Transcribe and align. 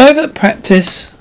Private 0.00 0.34
practice 0.34 1.14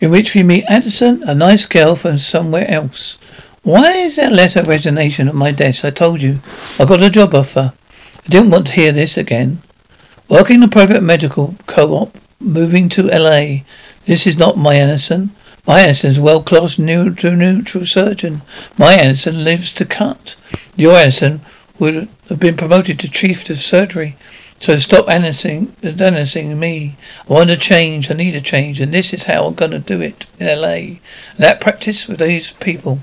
in 0.00 0.10
which 0.10 0.34
we 0.34 0.42
meet 0.42 0.64
Addison, 0.66 1.22
a 1.22 1.32
nice 1.32 1.66
girl 1.66 1.94
from 1.94 2.18
somewhere 2.18 2.68
else. 2.68 3.18
Why 3.62 3.98
is 3.98 4.16
that 4.16 4.32
letter 4.32 4.58
of 4.58 4.66
resignation 4.66 5.28
at 5.28 5.34
my 5.36 5.52
desk? 5.52 5.84
I 5.84 5.90
told 5.90 6.20
you. 6.20 6.40
I 6.80 6.86
got 6.86 7.04
a 7.04 7.08
job 7.08 7.36
offer. 7.36 7.72
I 8.16 8.28
didn't 8.28 8.50
want 8.50 8.66
to 8.66 8.72
hear 8.72 8.90
this 8.90 9.16
again. 9.16 9.62
Working 10.28 10.56
in 10.56 10.64
a 10.64 10.68
private 10.68 11.04
medical 11.04 11.54
co-op, 11.68 12.18
moving 12.40 12.88
to 12.88 13.16
LA. 13.16 13.58
This 14.06 14.26
is 14.26 14.36
not 14.36 14.58
my 14.58 14.74
Anderson. 14.74 15.30
My 15.64 15.82
Anderson 15.82 16.10
is 16.10 16.18
a 16.18 16.22
world-class 16.22 16.80
neutral, 16.80 17.36
neutral 17.36 17.86
surgeon. 17.86 18.42
My 18.76 18.94
Anderson 18.94 19.44
lives 19.44 19.74
to 19.74 19.84
cut. 19.84 20.34
Your 20.74 20.96
Anderson 20.96 21.42
would 21.78 22.08
have 22.28 22.40
been 22.40 22.56
promoted 22.56 22.98
to 22.98 23.08
chief 23.08 23.48
of 23.48 23.56
surgery. 23.56 24.16
So 24.60 24.76
stop 24.76 25.06
announcing, 25.08 25.72
announcing 25.82 26.58
me. 26.58 26.96
I 27.28 27.32
want 27.32 27.50
to 27.50 27.56
change. 27.56 28.10
I 28.10 28.14
need 28.14 28.34
a 28.34 28.40
change, 28.40 28.80
and 28.80 28.92
this 28.92 29.14
is 29.14 29.22
how 29.22 29.46
I'm 29.46 29.54
going 29.54 29.70
to 29.70 29.78
do 29.78 30.00
it 30.00 30.26
in 30.40 30.46
LA. 30.46 30.98
That 31.36 31.60
practice 31.60 32.08
with 32.08 32.18
these 32.18 32.50
people. 32.50 32.98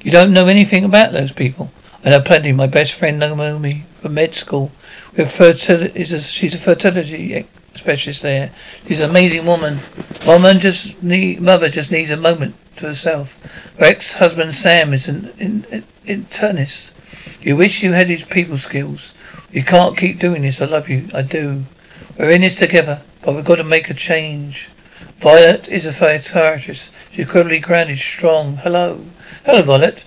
You 0.00 0.10
don't 0.10 0.34
know 0.34 0.48
anything 0.48 0.84
about 0.84 1.12
those 1.12 1.32
people. 1.32 1.70
I 2.04 2.10
know 2.10 2.20
plenty. 2.20 2.52
My 2.52 2.66
best 2.66 2.94
friend 2.94 3.18
Naomi 3.20 3.84
from 4.00 4.14
med 4.14 4.34
school. 4.34 4.72
With 5.16 5.30
fertility, 5.30 6.02
a, 6.02 6.20
she's 6.20 6.54
a 6.54 6.58
fertility 6.58 7.46
specialist 7.74 8.22
there. 8.22 8.50
She's 8.86 9.00
an 9.00 9.10
amazing 9.10 9.46
woman. 9.46 9.78
Woman 10.26 10.60
just 10.60 11.02
need, 11.02 11.40
mother 11.40 11.68
just 11.68 11.92
needs 11.92 12.10
a 12.10 12.16
moment 12.16 12.54
to 12.76 12.86
herself. 12.86 13.38
Her 13.78 13.86
ex-husband 13.86 14.54
Sam 14.54 14.92
is 14.92 15.08
an 15.08 15.32
in, 15.38 15.84
internist. 16.06 16.92
You 17.40 17.56
wish 17.56 17.82
you 17.82 17.92
had 17.92 18.08
his 18.08 18.24
people 18.24 18.58
skills. 18.58 19.14
You 19.52 19.62
can't 19.62 19.96
keep 19.96 20.18
doing 20.18 20.42
this. 20.42 20.60
I 20.60 20.66
love 20.66 20.88
you. 20.88 21.06
I 21.14 21.22
do. 21.22 21.64
We're 22.18 22.30
in 22.30 22.40
this 22.40 22.56
together, 22.56 23.00
but 23.22 23.34
we've 23.34 23.44
got 23.44 23.56
to 23.56 23.64
make 23.64 23.90
a 23.90 23.94
change. 23.94 24.68
Violet 25.18 25.68
is 25.68 25.86
a 25.86 25.92
psychiatrist. 25.92 26.92
She's 27.10 27.20
incredibly 27.20 27.58
grounded, 27.58 27.98
strong. 27.98 28.56
Hello. 28.56 29.04
Hello, 29.44 29.62
Violet. 29.62 30.04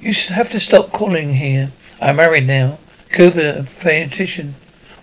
You 0.00 0.12
have 0.34 0.50
to 0.50 0.60
stop 0.60 0.92
calling 0.92 1.34
here. 1.34 1.72
I'm 2.00 2.16
married 2.16 2.46
now. 2.46 2.78
Cooper, 3.10 3.40
a 3.40 3.62
pediatrician. 3.62 4.52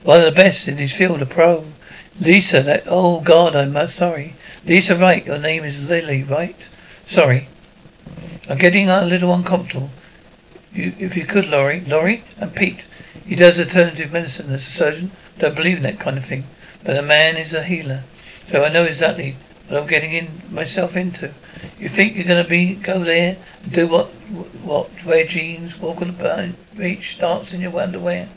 One 0.03 0.19
of 0.19 0.25
the 0.25 0.31
best 0.31 0.67
in 0.67 0.77
his 0.77 0.93
field, 0.93 1.21
a 1.21 1.25
pro. 1.25 1.65
Lisa, 2.19 2.61
that, 2.61 2.83
oh 2.87 3.21
God, 3.21 3.55
I'm 3.55 3.75
uh, 3.75 3.87
sorry. 3.87 4.35
Lisa, 4.65 4.95
right, 4.95 5.25
your 5.25 5.39
name 5.39 5.63
is 5.63 5.89
Lily, 5.89 6.23
right? 6.23 6.69
Sorry. 7.05 7.47
I'm 8.49 8.57
getting 8.57 8.89
a 8.89 9.05
little 9.05 9.33
uncomfortable. 9.33 9.89
You, 10.73 10.93
if 10.97 11.15
you 11.15 11.25
could, 11.25 11.47
Laurie, 11.47 11.81
Laurie 11.81 12.23
and 12.39 12.55
Pete. 12.55 12.85
He 13.25 13.35
does 13.35 13.59
alternative 13.59 14.11
medicine 14.11 14.51
as 14.51 14.67
a 14.67 14.71
surgeon. 14.71 15.11
Don't 15.37 15.55
believe 15.55 15.77
in 15.77 15.83
that 15.83 15.99
kind 15.99 16.17
of 16.17 16.25
thing. 16.25 16.45
But 16.83 16.95
the 16.95 17.03
man 17.03 17.37
is 17.37 17.53
a 17.53 17.63
healer. 17.63 18.03
So 18.47 18.63
I 18.63 18.69
know 18.69 18.83
exactly 18.83 19.35
what 19.67 19.81
I'm 19.81 19.87
getting 19.87 20.13
in 20.13 20.27
myself 20.49 20.95
into. 20.95 21.31
You 21.79 21.89
think 21.89 22.15
you're 22.15 22.25
gonna 22.25 22.43
be 22.43 22.75
go 22.75 23.03
there 23.03 23.37
and 23.63 23.71
do 23.71 23.87
what 23.87 24.07
what 24.63 25.05
wear 25.05 25.25
jeans, 25.25 25.79
walk 25.79 26.01
on 26.01 26.17
the 26.17 26.53
beach, 26.75 27.19
dance 27.19 27.53
in 27.53 27.61
your 27.61 27.79
underwear? 27.79 28.27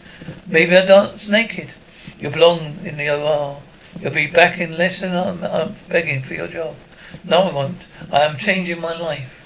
Maybe 0.46 0.76
I 0.76 0.84
dance 0.84 1.26
naked. 1.26 1.72
You 2.20 2.30
belong 2.30 2.60
in 2.84 2.96
the 2.96 3.10
OR. 3.10 3.60
You'll 4.00 4.12
be 4.12 4.26
back 4.26 4.60
in 4.60 4.76
less 4.76 5.00
than 5.00 5.16
I'm, 5.16 5.42
I'm 5.42 5.74
begging 5.88 6.22
for 6.22 6.34
your 6.34 6.48
job. 6.48 6.76
No, 7.24 7.44
I 7.44 7.52
won't. 7.52 7.86
I 8.12 8.20
am 8.20 8.36
changing 8.36 8.80
my 8.80 8.96
life. 8.96 9.45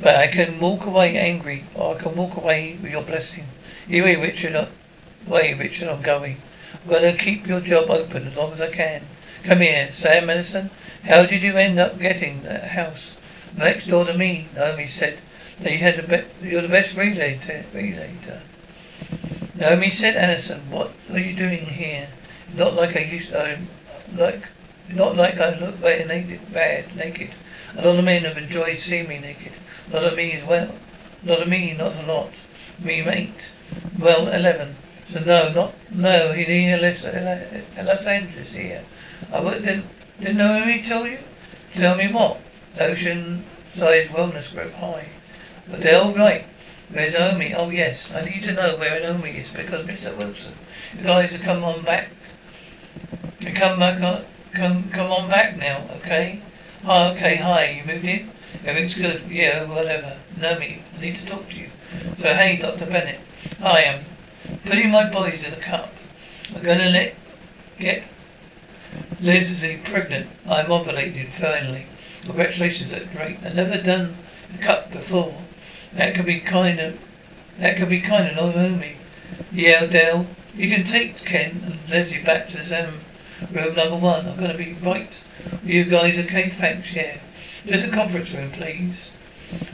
But 0.00 0.16
I 0.16 0.28
can 0.28 0.60
walk 0.60 0.86
away 0.86 1.16
angry, 1.18 1.64
or 1.74 1.94
I 1.94 1.98
can 1.98 2.16
walk 2.16 2.36
away 2.36 2.78
with 2.80 2.90
your 2.90 3.02
blessing. 3.02 3.44
You 3.86 4.04
way, 4.04 4.16
Richard. 4.16 4.68
Way, 5.26 5.54
Richard, 5.54 5.88
I'm 5.88 6.00
going. 6.02 6.36
I'm 6.82 6.90
going 6.90 7.12
to 7.12 7.22
keep 7.22 7.46
your 7.46 7.60
job 7.60 7.90
open 7.90 8.26
as 8.26 8.36
long 8.36 8.52
as 8.52 8.62
I 8.62 8.70
can. 8.70 9.02
Come 9.42 9.60
here, 9.60 9.92
Sam 9.92 10.26
Medicine. 10.26 10.70
How 11.04 11.26
did 11.26 11.42
you 11.42 11.56
end 11.56 11.78
up 11.78 11.98
getting 11.98 12.42
that 12.42 12.64
house 12.64 13.14
next 13.58 13.86
door 13.86 14.06
to 14.06 14.16
me? 14.16 14.48
Naomi 14.54 14.86
said 14.86 15.18
that 15.60 15.72
you 15.72 15.78
had 15.78 15.96
the 15.96 16.02
be- 16.02 16.48
you're 16.48 16.62
the 16.62 16.68
best 16.68 16.96
relator. 16.96 17.64
relator. 17.74 18.40
Naomi 19.56 19.90
said, 19.90 20.16
Anderson, 20.16 20.60
what 20.70 20.90
are 21.12 21.18
you 21.18 21.36
doing 21.36 21.58
here? 21.58 22.08
Not 22.54 22.74
like 22.74 22.96
I 22.96 23.00
used, 23.00 23.34
um, 23.34 23.68
like, 24.16 24.42
not 24.88 25.16
like 25.16 25.38
I 25.38 25.58
look 25.58 25.80
bad 25.82 26.08
naked, 26.08 26.52
bad 26.52 26.96
naked. 26.96 27.30
A 27.76 27.86
lot 27.86 27.98
of 27.98 28.04
men 28.04 28.22
have 28.24 28.36
enjoyed 28.36 28.78
seeing 28.78 29.08
me 29.08 29.18
naked. 29.18 29.52
A 29.92 29.96
lot 29.96 30.04
of 30.04 30.16
me 30.16 30.32
as 30.32 30.44
well. 30.44 30.74
A 31.24 31.28
lot 31.28 31.42
of 31.42 31.48
me, 31.48 31.74
not 31.78 31.96
a 31.96 32.06
lot. 32.06 32.30
Me 32.82 33.04
mate. 33.04 33.52
Well, 33.98 34.28
eleven. 34.28 34.76
So 35.06 35.20
no, 35.20 35.52
not 35.52 35.74
no. 35.92 36.32
He 36.32 36.66
in 36.66 36.80
Los, 36.82 37.04
Los 37.04 38.06
Angeles 38.06 38.52
here. 38.52 38.82
I 39.32 39.42
didn't 39.42 39.86
didn't 40.20 40.36
know 40.36 40.62
he 40.62 40.82
told 40.82 41.08
you. 41.10 41.18
Tell 41.72 41.96
me 41.96 42.08
what? 42.12 42.40
Ocean 42.80 43.44
Size 43.70 44.08
Wellness 44.08 44.52
Group. 44.54 44.72
Hi. 44.74 45.06
Adele, 45.72 46.12
right. 46.12 46.44
Where's 46.92 47.14
Naomi? 47.14 47.54
Oh 47.54 47.70
yes, 47.70 48.12
I 48.14 48.24
need 48.24 48.42
to 48.44 48.52
know 48.52 48.76
where 48.76 48.98
Naomi 48.98 49.30
is 49.30 49.50
because 49.50 49.86
Mr. 49.86 50.16
Wilson, 50.18 50.52
you 50.96 51.04
guys 51.04 51.32
have 51.32 51.42
come 51.42 51.62
on 51.62 51.82
back. 51.82 52.08
Come 53.54 53.78
back 53.78 54.02
on, 54.02 54.24
come 54.52 54.90
come 54.90 55.12
on 55.12 55.30
back 55.30 55.56
now, 55.56 55.80
okay? 55.98 56.40
Hi, 56.82 57.12
okay, 57.12 57.36
hi. 57.36 57.72
You 57.72 57.92
moved 57.92 58.06
in? 58.06 58.30
Everything's 58.64 58.96
good. 58.96 59.20
Yeah, 59.28 59.64
whatever. 59.64 60.16
Naomi, 60.40 60.82
I 60.96 61.00
need 61.02 61.16
to 61.16 61.26
talk 61.26 61.46
to 61.50 61.60
you. 61.60 61.68
So, 62.16 62.32
hey, 62.32 62.56
Dr. 62.56 62.86
Bennett. 62.86 63.20
Hi, 63.60 63.84
I'm 63.84 64.56
putting 64.64 64.90
my 64.90 65.10
boys 65.10 65.46
in 65.46 65.52
a 65.52 65.58
cup. 65.58 65.92
I'm 66.56 66.62
to 66.62 66.70
let 66.72 67.14
get 67.78 68.02
Leslie 69.20 69.78
pregnant. 69.84 70.26
I'm 70.48 70.66
ovulating 70.66 71.26
finally. 71.26 71.84
Congratulations, 72.22 72.92
that's 72.92 73.14
great. 73.14 73.36
I've 73.44 73.56
never 73.56 73.76
done 73.76 74.14
a 74.54 74.58
cup 74.62 74.90
before. 74.90 75.34
That 75.92 76.14
could 76.14 76.24
be 76.24 76.40
kind 76.40 76.80
of, 76.80 76.98
that 77.58 77.76
could 77.76 77.90
be 77.90 78.00
kind 78.00 78.26
of 78.26 78.36
Naomi. 78.36 78.96
Yeah, 79.52 79.84
Dale, 79.84 80.26
you 80.54 80.74
can 80.74 80.86
take 80.86 81.16
Ken 81.26 81.50
and 81.62 81.90
Leslie 81.90 82.24
back 82.24 82.46
to 82.46 82.62
Sam 82.62 82.88
room 83.52 83.74
number 83.74 83.96
one. 83.96 84.26
I'm 84.26 84.38
going 84.38 84.52
to 84.52 84.58
be 84.58 84.74
right. 84.84 85.22
You 85.64 85.84
guys 85.84 86.18
okay? 86.18 86.48
Thanks, 86.48 86.94
yeah. 86.94 87.18
Just 87.66 87.88
a 87.88 87.90
conference 87.90 88.34
room, 88.34 88.50
please. 88.50 89.10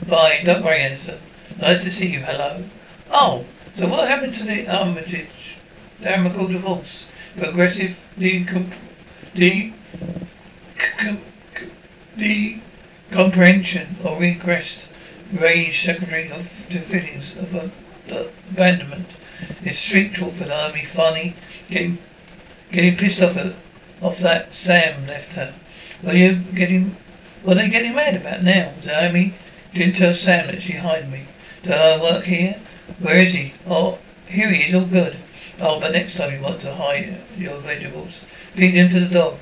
Fine, 0.05 0.45
don't 0.45 0.63
worry, 0.63 0.81
Anderson. 0.81 1.19
Nice 1.61 1.83
to 1.83 1.91
see 1.91 2.07
you, 2.07 2.19
hello. 2.19 2.63
Oh, 3.11 3.45
So 3.75 3.87
what 3.87 4.07
happened 4.07 4.33
to 4.35 4.43
the 4.43 4.67
Armitage, 4.67 5.55
the 5.99 6.15
amicable 6.15 6.47
divorce, 6.47 7.07
progressive 7.37 7.99
decom, 8.17 8.71
de, 9.35 9.73
com, 10.77 11.19
the 12.15 12.57
comprehension 13.11 13.87
or 14.03 14.17
regressed 14.19 14.87
rage 15.39 15.79
secretary 15.79 16.31
of 16.31 16.69
the 16.69 16.79
feelings 16.79 17.35
of 17.37 17.71
abandonment? 18.51 19.15
Is 19.63 19.77
street 19.77 20.15
talk 20.15 20.33
for 20.33 20.45
the 20.45 20.63
army 20.65 20.85
funny? 20.85 21.35
Getting 21.69 21.99
getting 22.71 22.97
pissed 22.97 23.21
off 23.21 23.37
at, 23.37 23.53
off 24.01 24.19
that 24.19 24.53
Sam 24.53 25.07
left 25.07 25.33
her. 25.33 25.53
Were 26.03 26.13
you 26.13 26.35
getting 26.35 26.95
what 27.43 27.55
are 27.55 27.61
they 27.61 27.69
getting 27.69 27.95
mad 27.95 28.15
about 28.15 28.43
now? 28.43 28.73
Naomi 28.85 29.33
didn't 29.73 29.95
tell 29.95 30.13
Sam 30.13 30.47
that 30.47 30.61
she 30.61 30.73
hired 30.73 31.09
me. 31.09 31.23
Do 31.63 31.71
I 31.71 32.01
work 32.01 32.23
here? 32.23 32.59
Where 32.99 33.17
is 33.17 33.31
he? 33.31 33.53
Oh, 33.67 33.99
here 34.27 34.49
he 34.49 34.63
is, 34.63 34.73
all 34.73 34.85
good. 34.85 35.15
Oh, 35.59 35.79
but 35.79 35.91
next 35.91 36.17
time 36.17 36.33
you 36.33 36.41
want 36.41 36.61
to 36.61 36.73
hide 36.73 37.15
your 37.37 37.57
vegetables, 37.59 38.19
feed 38.53 38.75
them 38.75 38.89
to 38.89 38.99
the 39.01 39.13
dog. 39.13 39.37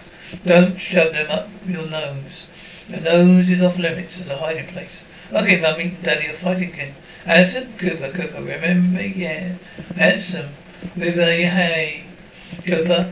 Don't 0.45 0.80
shove 0.80 1.13
them 1.13 1.31
up 1.31 1.50
your 1.66 1.89
nose. 1.89 2.48
The 2.89 3.00
nose 3.00 3.50
is 3.50 3.63
off 3.63 3.80
limits 3.80 4.19
as 4.19 4.30
a 4.30 4.38
hiding 4.38 4.68
place. 4.68 5.04
Okay, 5.33 5.60
Mummy 5.60 5.83
and 5.83 6.04
Daddy 6.04 6.27
are 6.27 6.33
fighting 6.33 6.74
again. 6.74 6.94
Alison? 7.25 7.74
Cooper, 7.77 8.10
Cooper, 8.10 8.42
remember 8.42 8.98
me? 8.98 9.13
Yeah. 9.16 9.56
Handsome. 9.95 10.50
With 10.95 11.18
a 11.18 11.45
hey. 11.45 12.04
Cooper? 12.65 13.12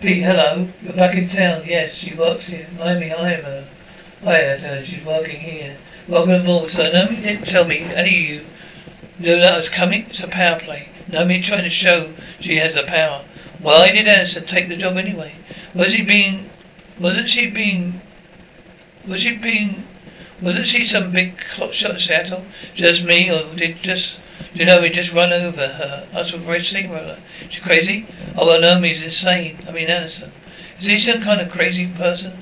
Pete, 0.00 0.22
hello. 0.22 0.68
You're 0.82 0.92
back 0.92 1.16
in 1.16 1.28
town. 1.28 1.62
Yes, 1.66 1.94
she 1.94 2.14
works 2.14 2.46
here. 2.46 2.66
Miami, 2.78 3.12
I 3.12 3.32
am 3.32 3.42
her. 3.42 3.68
Hiya, 4.22 4.58
her. 4.58 4.84
she's 4.84 5.04
working 5.04 5.40
here. 5.40 5.76
Welcome 6.06 6.42
aboard, 6.42 6.70
sir. 6.70 6.86
You 7.10 7.22
didn't 7.22 7.46
tell 7.46 7.64
me. 7.64 7.78
Any 7.94 8.16
of 8.16 8.30
you 8.30 8.40
knew 9.18 9.36
that 9.36 9.54
I 9.54 9.56
was 9.56 9.68
coming? 9.68 10.06
It's 10.08 10.22
a 10.22 10.28
power 10.28 10.58
play. 10.58 10.88
No, 11.10 11.24
me 11.24 11.40
trying 11.40 11.64
to 11.64 11.70
show 11.70 12.12
she 12.40 12.56
has 12.56 12.74
the 12.74 12.84
power. 12.84 13.24
Well, 13.60 13.80
Why 13.80 13.92
did 13.92 14.06
Alison 14.06 14.44
take 14.44 14.68
the 14.68 14.76
job 14.76 14.96
anyway? 14.96 15.34
Was 15.74 15.92
he 15.92 16.04
being... 16.04 16.48
Wasn't 17.00 17.28
she 17.28 17.50
being... 17.50 18.00
Was 19.06 19.20
she 19.20 19.36
being... 19.36 19.70
Wasn't 20.40 20.66
she 20.66 20.84
some 20.84 21.12
big 21.12 21.42
hot 21.42 21.74
shot 21.74 21.92
in 21.92 21.98
Seattle? 21.98 22.44
Just 22.74 23.04
me, 23.04 23.30
or 23.30 23.42
did 23.56 23.76
just... 23.82 24.20
Do 24.54 24.60
you 24.60 24.66
know 24.66 24.80
we 24.80 24.90
just 24.90 25.14
run 25.14 25.32
over 25.32 25.66
her? 25.66 26.06
Us 26.14 26.32
with 26.32 26.46
red 26.46 26.64
steamroller. 26.64 27.18
She 27.48 27.60
crazy? 27.60 28.06
Oh, 28.36 28.46
well, 28.46 28.60
no, 28.60 28.80
he's 28.80 29.04
insane. 29.04 29.58
I 29.68 29.72
mean, 29.72 29.90
Alison. 29.90 30.32
Is 30.78 30.86
he 30.86 30.98
some 30.98 31.20
kind 31.22 31.40
of 31.40 31.50
crazy 31.50 31.86
person? 31.86 32.32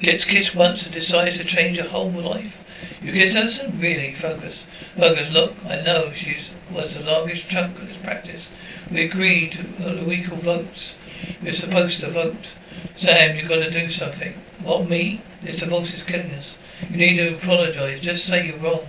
Gets 0.00 0.24
kissed 0.24 0.54
once 0.54 0.84
and 0.84 0.92
decides 0.92 1.38
to 1.38 1.44
change 1.44 1.78
her 1.78 1.88
whole 1.88 2.10
life. 2.10 2.62
You 3.02 3.12
kiss 3.12 3.34
Alison? 3.34 3.78
Really? 3.78 4.14
Focus. 4.14 4.66
Focus, 4.96 5.32
look, 5.32 5.54
I 5.66 5.80
know 5.82 6.12
she 6.14 6.36
was 6.70 6.94
the 6.94 7.10
longest 7.10 7.50
chunk 7.50 7.78
of 7.78 7.88
this 7.88 7.96
practice. 7.96 8.50
We 8.90 9.04
agreed 9.04 9.52
to 9.52 9.64
uh, 9.84 10.10
equal 10.10 10.36
votes. 10.36 10.96
We're 11.42 11.52
supposed 11.52 12.00
to 12.00 12.08
vote. 12.08 12.54
Sam, 12.96 13.36
you've 13.36 13.48
gotta 13.48 13.70
do 13.70 13.88
something. 13.88 14.34
What, 14.62 14.88
me? 14.88 15.22
This 15.42 15.60
divorce 15.60 15.94
is 15.94 16.02
killing 16.02 16.30
us. 16.32 16.58
You 16.90 16.98
need 16.98 17.16
to 17.16 17.34
apologize. 17.34 18.00
Just 18.00 18.26
say 18.26 18.46
you're 18.46 18.58
wrong. 18.58 18.86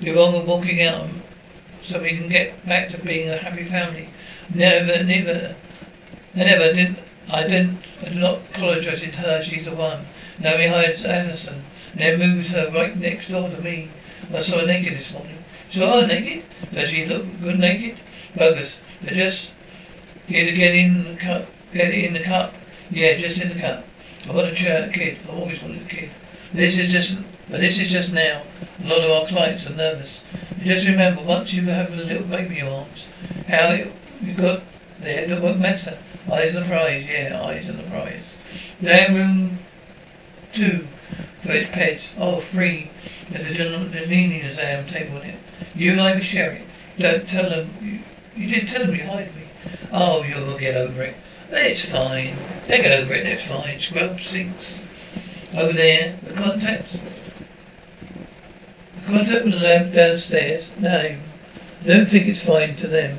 You're 0.00 0.16
wrong 0.16 0.34
in 0.36 0.46
walking 0.46 0.82
out 0.82 1.08
so 1.82 2.00
we 2.00 2.16
can 2.16 2.28
get 2.28 2.66
back 2.66 2.88
to 2.90 2.98
being 2.98 3.28
a 3.28 3.36
happy 3.36 3.64
family. 3.64 4.08
Never, 4.54 5.04
never, 5.04 5.54
never 6.34 6.72
did 6.72 6.96
I 7.28 7.42
didn't, 7.48 7.78
I 8.04 8.10
do 8.10 8.20
not 8.20 8.38
apologize 8.54 9.00
to 9.02 9.20
her, 9.22 9.42
she's 9.42 9.64
the 9.64 9.74
one. 9.74 9.98
Naomi 10.38 10.68
hides 10.68 11.04
Anderson. 11.04 11.60
then 11.96 12.20
moves 12.20 12.50
her 12.50 12.70
right 12.70 12.96
next 12.96 13.28
door 13.28 13.48
to 13.48 13.60
me. 13.62 13.88
I 14.32 14.40
saw 14.40 14.60
her 14.60 14.66
naked 14.66 14.92
this 14.92 15.12
morning. 15.12 15.36
Saw 15.70 16.02
her 16.02 16.06
naked? 16.06 16.44
Does 16.72 16.90
she 16.90 17.04
look 17.06 17.24
good 17.40 17.58
naked? 17.58 17.98
Focus. 18.36 18.80
I 19.02 19.12
just 19.12 19.52
here 20.28 20.44
to 20.44 20.52
get 20.52 20.76
in 20.76 21.02
the 21.02 21.16
cup, 21.16 21.46
get 21.72 21.92
it 21.92 22.04
in 22.04 22.14
the 22.14 22.22
cup. 22.22 22.54
Yeah, 22.90 23.16
just 23.16 23.42
in 23.42 23.48
the 23.48 23.60
cup. 23.60 23.84
I 24.28 24.32
want 24.32 24.46
a 24.46 24.54
child, 24.54 24.92
kid. 24.92 25.18
I 25.28 25.32
always 25.32 25.60
wanted 25.60 25.82
a 25.82 25.88
kid. 25.88 26.10
This 26.52 26.78
is 26.78 26.92
just, 26.92 27.20
but 27.50 27.60
this 27.60 27.80
is 27.80 27.88
just 27.88 28.14
now. 28.14 28.42
A 28.84 28.88
lot 28.88 29.04
of 29.04 29.10
our 29.10 29.26
clients 29.26 29.70
are 29.70 29.76
nervous. 29.76 30.22
You 30.58 30.66
just 30.66 30.88
remember, 30.88 31.22
once 31.22 31.54
you 31.54 31.62
have 31.62 31.92
a 31.92 32.02
little 32.02 32.26
baby 32.26 32.58
in 32.58 32.66
arms, 32.66 33.08
how 33.48 33.76
you 34.20 34.34
got 34.34 34.62
there, 35.00 35.30
it 35.30 35.42
won't 35.42 35.60
matter. 35.60 35.96
Eyes 36.32 36.56
on 36.56 36.62
the 36.62 36.68
prize, 36.68 37.08
yeah, 37.08 37.40
eyes 37.44 37.70
on 37.70 37.76
the 37.76 37.84
prize. 37.84 38.38
Then 38.80 39.14
room 39.14 39.58
two 40.52 40.86
for 41.38 41.52
its 41.52 41.70
pets. 41.70 42.14
Oh, 42.18 42.40
three. 42.40 42.90
There's 43.30 43.50
a 43.50 43.54
Janini 43.54 44.44
exam 44.44 44.86
table 44.86 45.18
in 45.18 45.30
it. 45.30 45.38
You 45.74 45.92
and 45.92 46.00
I 46.00 46.18
share 46.20 46.52
it. 46.52 46.62
Don't 46.98 47.28
tell 47.28 47.48
them. 47.48 47.68
You, 47.80 47.98
you 48.34 48.54
didn't 48.54 48.68
tell 48.68 48.84
them 48.84 48.94
you 48.94 49.04
hide 49.04 49.34
me. 49.36 49.42
Oh, 49.92 50.24
you'll 50.24 50.58
get 50.58 50.76
over 50.76 51.02
it. 51.02 51.14
It's 51.50 51.92
fine. 51.92 52.34
They 52.64 52.78
get 52.78 53.00
over 53.00 53.14
it. 53.14 53.26
It's 53.26 53.46
fine. 53.46 53.78
Scrub 53.78 54.18
sinks. 54.18 54.82
Over 55.56 55.72
there, 55.72 56.16
the 56.22 56.34
contact. 56.34 56.96
Contact 59.06 59.44
the 59.44 59.56
lamp 59.62 59.94
downstairs. 59.94 60.76
No, 60.80 60.90
I 60.90 61.16
don't 61.86 62.06
think 62.06 62.26
it's 62.26 62.44
fine 62.44 62.74
to 62.76 62.88
them. 62.88 63.16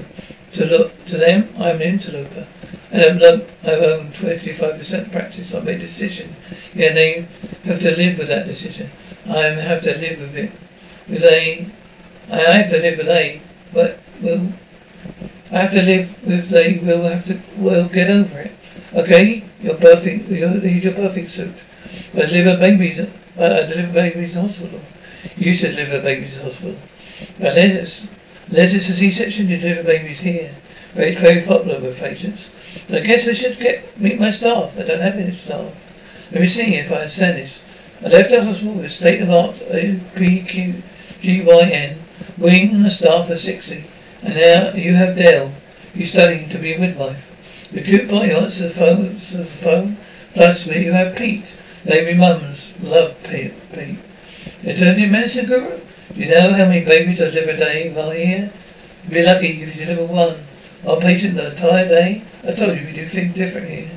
To 0.54 0.66
look 0.66 1.06
to 1.06 1.18
them, 1.18 1.48
I'm 1.58 1.78
an 1.78 1.82
interloper. 1.82 2.46
And 2.92 3.04
I'm 3.04 3.20
lump, 3.20 3.46
I 3.64 3.72
own 3.72 4.08
55% 4.08 5.14
practice. 5.14 5.56
I 5.56 5.62
made 5.62 5.78
a 5.78 5.88
decision. 5.88 6.36
Yeah, 6.74 6.92
they 6.92 7.26
have 7.64 7.80
to 7.80 7.96
live 7.96 8.18
with 8.18 8.28
that 8.28 8.48
decision. 8.48 8.90
I 9.30 9.44
have 9.44 9.82
to 9.84 9.98
live 9.98 10.20
with 10.20 10.36
it. 10.36 10.52
With 11.08 11.22
they, 11.22 11.68
I 12.34 12.58
have 12.58 12.70
to 12.72 12.80
live 12.80 12.98
with 12.98 13.08
they, 13.08 13.42
but 13.74 13.98
will, 14.22 14.52
I 15.54 15.60
have 15.60 15.72
to 15.72 15.84
live 15.84 16.28
with 16.28 16.50
they 16.50 16.80
will 16.80 17.04
have 17.04 17.26
to, 17.28 17.40
will 17.56 17.88
get 17.88 18.10
over 18.10 18.40
it. 18.42 18.52
Okay? 18.94 19.42
You're 19.62 19.76
perfect, 19.76 20.28
you're, 20.28 20.50
here's 20.50 20.84
your 20.84 20.96
perfect 20.96 21.32
suit. 21.32 21.56
But 22.14 22.28
deliver 22.28 22.58
babies, 22.60 23.00
uh, 23.00 23.08
deliver 23.38 23.94
babies 23.94 24.36
in 24.36 24.42
hospital. 24.42 24.82
You 25.36 25.56
to 25.56 25.72
deliver 25.72 26.02
babies 26.02 26.38
in 26.38 26.44
hospital. 26.44 26.76
But 27.40 27.56
lettuce, 27.56 28.08
lettuce 28.50 28.90
a 28.90 28.94
C-section, 28.94 29.50
you 29.50 29.58
deliver 29.58 29.84
babies 29.84 30.20
here. 30.20 30.52
Very, 30.94 31.16
very 31.16 31.42
popular 31.42 31.80
with 31.80 32.00
patients. 32.00 32.52
I 32.90 33.02
guess 33.02 33.28
I 33.28 33.34
should 33.34 33.60
get 33.60 34.00
meet 34.00 34.20
my 34.20 34.32
staff. 34.32 34.78
I 34.80 34.84
don't 34.84 35.02
have 35.02 35.16
any 35.16 35.36
staff. 35.36 35.74
Let 36.32 36.42
me 36.42 36.48
see 36.48 36.76
if 36.76 36.92
I 36.92 36.96
understand 36.96 37.38
this. 37.38 37.64
I 38.04 38.10
left 38.10 38.30
the 38.30 38.44
hospital 38.44 38.74
with 38.74 38.92
state 38.92 39.22
of 39.22 39.30
art 39.32 39.56
OB-GYN, 39.70 40.78
wing 42.38 42.74
and 42.74 42.86
the 42.86 42.92
staff 42.92 43.30
of 43.30 43.40
60. 43.40 43.84
And 44.24 44.36
now 44.36 44.74
you 44.74 44.94
have 44.94 45.18
Dale. 45.18 45.52
You 45.96 46.06
studying 46.06 46.50
to 46.50 46.58
be 46.60 46.74
a 46.74 46.80
midwife. 46.80 47.70
The 47.72 47.82
cute 47.82 48.08
boy 48.08 48.26
answers 48.26 48.76
the 48.76 48.80
phone, 48.80 49.14
the 49.14 49.46
phone. 49.46 49.98
Plus 50.34 50.68
you 50.68 50.94
have 50.94 51.16
Pete. 51.16 51.52
Baby 51.86 52.18
mums 52.18 52.74
love 52.82 53.16
Pete. 53.24 53.54
Pete. 53.74 53.98
Eternity 54.64 55.06
medicine 55.08 55.46
guru? 55.46 55.80
Do 56.14 56.22
you 56.22 56.30
know 56.30 56.54
how 56.54 56.66
many 56.66 56.86
babies 56.86 57.22
I 57.22 57.30
deliver 57.30 57.52
a 57.52 57.58
day 57.58 57.92
while 57.92 58.12
here? 58.12 58.52
You'd 59.04 59.14
be 59.14 59.24
lucky 59.24 59.62
if 59.62 59.76
you 59.76 59.86
deliver 59.86 60.06
one. 60.06 60.36
Our 60.88 61.00
patient 61.02 61.36
the 61.36 61.52
entire 61.52 61.88
day. 61.88 62.22
I 62.48 62.54
told 62.54 62.78
you 62.78 62.86
we 62.86 62.94
do 62.94 63.06
things 63.06 63.34
different 63.34 63.70
here. 63.70 63.90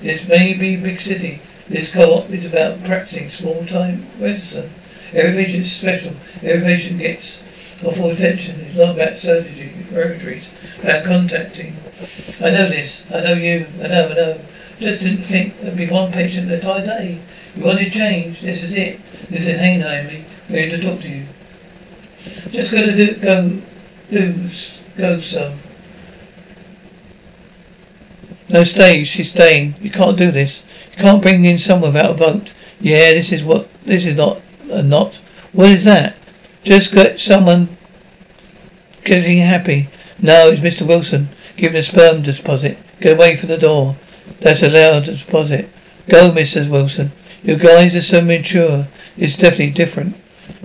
This 0.00 0.28
may 0.28 0.54
be 0.54 0.76
big 0.76 1.00
city. 1.00 1.40
This 1.68 1.92
co-op 1.92 2.30
is 2.30 2.46
about 2.46 2.84
practicing 2.84 3.28
small-time 3.28 4.06
medicine. 4.18 4.70
Every 5.12 5.44
patient 5.44 5.64
is 5.64 5.72
special. 5.72 6.12
Every 6.42 6.62
patient 6.62 6.98
gets 6.98 7.42
our 7.84 7.92
full 7.92 8.10
attention. 8.10 8.60
It's 8.60 8.76
not 8.76 8.94
about 8.94 9.18
surgery, 9.18 9.70
surgeries, 9.90 10.50
about 10.82 11.04
contacting. 11.04 11.74
I 12.40 12.50
know 12.50 12.68
this. 12.68 13.04
I 13.12 13.20
know 13.20 13.34
you. 13.34 13.66
I 13.82 13.88
know, 13.88 14.08
I 14.08 14.14
know. 14.14 14.40
Just 14.80 15.02
didn't 15.02 15.22
think 15.22 15.60
there'd 15.60 15.76
be 15.76 15.86
one 15.88 16.12
patient 16.12 16.48
the 16.48 16.54
entire 16.54 16.86
day. 16.86 17.18
You 17.56 17.64
wanted 17.64 17.92
change. 17.92 18.40
This 18.40 18.62
is 18.62 18.74
it. 18.74 19.00
This 19.30 19.46
is 19.46 19.60
Hey 19.60 19.76
Naomi. 19.76 20.24
Ready 20.48 20.70
to 20.70 20.80
talk 20.80 21.00
to 21.00 21.08
you. 21.08 21.26
Just 22.50 22.72
gotta 22.72 22.96
do, 22.96 23.14
go, 23.16 23.60
do, 24.10 24.48
go 24.96 25.20
some. 25.20 25.52
No, 28.48 28.64
stay. 28.64 29.04
She's 29.04 29.30
staying. 29.30 29.74
You 29.82 29.90
can't 29.90 30.16
do 30.16 30.30
this. 30.30 30.64
You 30.92 31.02
can't 31.02 31.20
bring 31.20 31.44
in 31.44 31.58
someone 31.58 31.92
without 31.92 32.12
a 32.12 32.14
vote. 32.14 32.54
Yeah, 32.80 33.12
this 33.12 33.30
is 33.32 33.44
what. 33.44 33.68
This 33.84 34.06
is 34.06 34.16
not 34.16 34.40
a 34.70 34.82
not. 34.82 35.16
What 35.52 35.68
is 35.68 35.84
that? 35.84 36.16
Just 36.64 36.94
get 36.94 37.20
someone 37.20 37.68
getting 39.04 39.38
happy. 39.38 39.88
No, 40.22 40.48
it's 40.48 40.62
Mr. 40.62 40.86
Wilson 40.86 41.28
giving 41.58 41.76
a 41.76 41.82
sperm 41.82 42.22
deposit. 42.22 42.78
Get 42.98 43.16
away 43.16 43.36
from 43.36 43.50
the 43.50 43.58
door. 43.58 43.94
That's 44.40 44.62
allowed 44.62 45.04
to 45.04 45.14
deposit. 45.14 45.68
Go, 46.08 46.30
Mrs. 46.30 46.70
Wilson. 46.70 47.12
Your 47.42 47.58
guys 47.58 47.94
are 47.94 48.00
so 48.00 48.22
mature. 48.22 48.86
It's 49.18 49.36
definitely 49.36 49.70
different. 49.70 50.14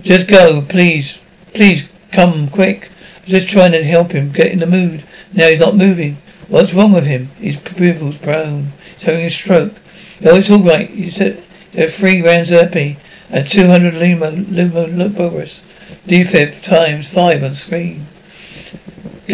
Just 0.02 0.28
go, 0.28 0.62
please. 0.62 1.18
Please, 1.54 1.88
come, 2.12 2.48
quick. 2.48 2.88
Just 3.26 3.48
trying 3.48 3.72
to 3.72 3.82
help 3.82 4.12
him 4.12 4.30
get 4.30 4.52
in 4.52 4.60
the 4.60 4.66
mood. 4.66 5.02
Now 5.32 5.48
he's 5.48 5.58
not 5.58 5.74
moving. 5.74 6.18
What's 6.46 6.72
wrong 6.72 6.92
with 6.92 7.04
him? 7.04 7.30
His 7.38 7.56
pupils 7.56 8.16
brown. 8.16 8.72
He's 8.96 9.02
having 9.02 9.24
a 9.24 9.30
stroke. 9.30 9.72
No, 10.20 10.36
it's 10.36 10.52
all 10.52 10.60
right. 10.60 10.88
You 10.88 11.10
said 11.10 11.42
there 11.72 11.88
are 11.88 11.90
three 11.90 12.22
Ranzerpi 12.22 12.96
and 13.28 13.48
200 13.48 13.94
Luma, 13.94 14.30
Luma 14.30 15.08
Boris. 15.08 15.62
Defib 16.06 16.62
times 16.62 17.08
five 17.08 17.42
on 17.42 17.54
screen. 17.54 18.06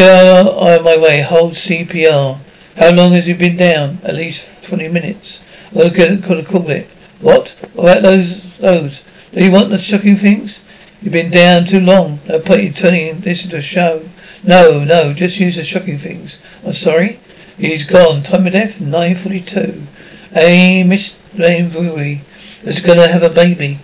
Out 0.00 0.78
of 0.78 0.84
my 0.84 0.96
way. 0.96 1.20
Hold 1.20 1.52
CPR. 1.52 2.38
How 2.76 2.90
long 2.92 3.12
has 3.12 3.26
he 3.26 3.34
been 3.34 3.58
down? 3.58 3.98
At 4.02 4.14
least 4.14 4.64
20 4.64 4.88
minutes. 4.88 5.42
I 5.76 5.90
could 5.90 6.22
have 6.22 6.48
called 6.48 6.70
it. 6.70 6.86
What? 7.20 7.50
What 7.74 7.98
about 7.98 8.02
those, 8.02 8.56
those? 8.58 9.02
Do 9.32 9.44
you 9.44 9.52
want 9.52 9.68
the 9.68 9.78
shocking 9.78 10.16
things? 10.16 10.58
You've 11.00 11.12
been 11.12 11.30
down 11.30 11.64
too 11.64 11.78
long. 11.78 12.18
No 12.26 12.40
point 12.40 12.60
in 12.62 12.72
turning 12.72 13.20
this 13.20 13.44
into 13.44 13.58
a 13.58 13.62
show. 13.62 14.08
No, 14.42 14.82
no, 14.82 15.12
just 15.12 15.38
use 15.38 15.54
the 15.54 15.62
shocking 15.62 15.99
things. 15.99 16.38
I'm 16.66 16.72
sorry. 16.72 17.20
He's 17.56 17.84
gone. 17.84 18.25
Time 18.25 18.46
of 18.49 18.54
death, 18.54 18.80
9.42. 18.80 19.82
Hey, 20.32 20.82
Miss 20.82 21.16
Lane 21.38 22.22
is 22.64 22.80
gonna 22.80 23.06
have 23.06 23.22
a 23.22 23.30
baby. 23.30 23.78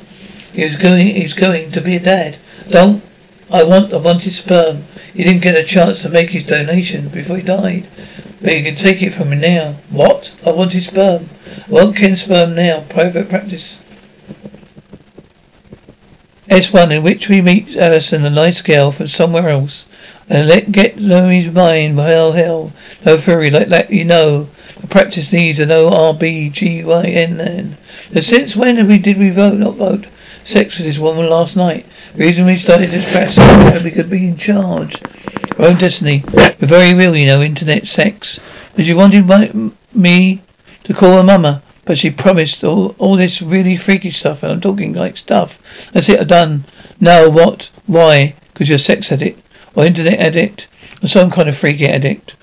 He's 0.53 0.77
going, 0.77 1.07
he's 1.07 1.35
going 1.35 1.71
to 1.73 1.81
be 1.81 1.95
a 1.95 2.01
dad. 2.01 2.39
Don't, 2.69 3.05
I 3.49 3.63
want, 3.63 3.95
I 3.95 3.99
wanted 3.99 4.33
sperm. 4.33 4.83
He 5.15 5.23
didn't 5.23 5.43
get 5.43 5.55
a 5.55 5.63
chance 5.63 6.03
to 6.03 6.09
make 6.09 6.31
his 6.31 6.45
donation 6.45 7.09
before 7.09 7.37
he 7.37 7.43
died. 7.43 7.87
But 8.43 8.57
you 8.57 8.65
can 8.65 8.75
take 8.75 9.01
it 9.01 9.15
from 9.15 9.31
me 9.31 9.41
now. 9.41 9.77
What? 9.91 10.35
I 10.45 10.51
want 10.51 10.73
his 10.73 10.89
sperm. 10.89 11.29
I 11.69 11.71
want 11.71 11.97
Ken's 11.97 12.23
sperm 12.25 12.57
now. 12.57 12.81
Private 12.89 13.29
practice. 13.29 13.79
S1 16.49 16.93
in 16.93 17.03
which 17.03 17.29
we 17.29 17.41
meet 17.41 17.77
Alison, 17.77 18.25
a 18.25 18.31
nice 18.31 18.63
girl 18.63 18.93
from 18.93 19.09
somewhere 19.09 19.49
else. 19.49 19.87
And 20.29 20.49
let 20.49 20.71
get 20.71 20.95
his 20.95 21.55
mind, 21.55 21.99
hell 21.99 22.33
hell. 22.33 22.73
No 23.05 23.19
fury 23.19 23.51
like 23.51 23.69
that, 23.69 23.91
you 23.91 24.05
know. 24.05 24.49
The 24.81 24.87
practice 24.87 25.33
needs 25.33 25.59
an 25.59 25.71
O-R-B-G-Y-N-N. 25.71 27.77
But 28.13 28.25
since 28.25 28.55
when 28.55 28.77
did 28.77 28.87
we, 28.87 28.99
did 28.99 29.19
we 29.19 29.31
vote, 29.31 29.59
not 29.59 29.77
vote? 29.77 30.07
Sex 30.45 30.79
with 30.79 30.87
this 30.87 30.99
woman 30.99 31.29
last 31.29 31.57
night. 31.57 31.87
Reason 32.15 32.47
we 32.47 32.57
started 32.57 32.91
this 32.91 33.11
practice 33.11 33.37
so 33.37 33.81
we 33.83 33.91
could 33.91 34.09
be 34.09 34.29
in 34.29 34.37
charge. 34.37 35.03
Our 35.59 35.67
own 35.67 35.77
destiny. 35.77 36.23
We're 36.33 36.55
very 36.61 36.95
real, 36.95 37.17
you 37.17 37.27
know, 37.27 37.43
internet 37.43 37.87
sex. 37.87 38.39
But 38.77 38.85
you 38.85 38.97
wanted 38.97 39.27
my, 39.27 39.51
me 39.93 40.43
to 40.85 40.95
call 40.95 41.17
her 41.17 41.25
mama. 41.25 41.63
But 41.87 41.97
she 41.97 42.11
promised 42.11 42.65
all, 42.65 42.95
all 42.99 43.17
this 43.17 43.41
really 43.41 43.77
freaky 43.77 44.11
stuff, 44.11 44.43
and 44.43 44.53
I'm 44.53 44.61
talking 44.61 44.93
like 44.93 45.17
stuff. 45.17 45.91
That's 45.93 46.09
it, 46.11 46.21
I'm 46.21 46.27
done. 46.27 46.65
Now 47.01 47.31
what? 47.31 47.71
Why? 47.87 48.35
Because 48.53 48.69
you're 48.69 48.77
a 48.77 48.79
sex 48.79 49.11
addict, 49.13 49.41
or 49.75 49.87
internet 49.87 50.19
addict, 50.19 50.69
or 51.03 51.07
some 51.07 51.31
kind 51.31 51.49
of 51.49 51.57
freaky 51.57 51.87
addict. 51.87 52.35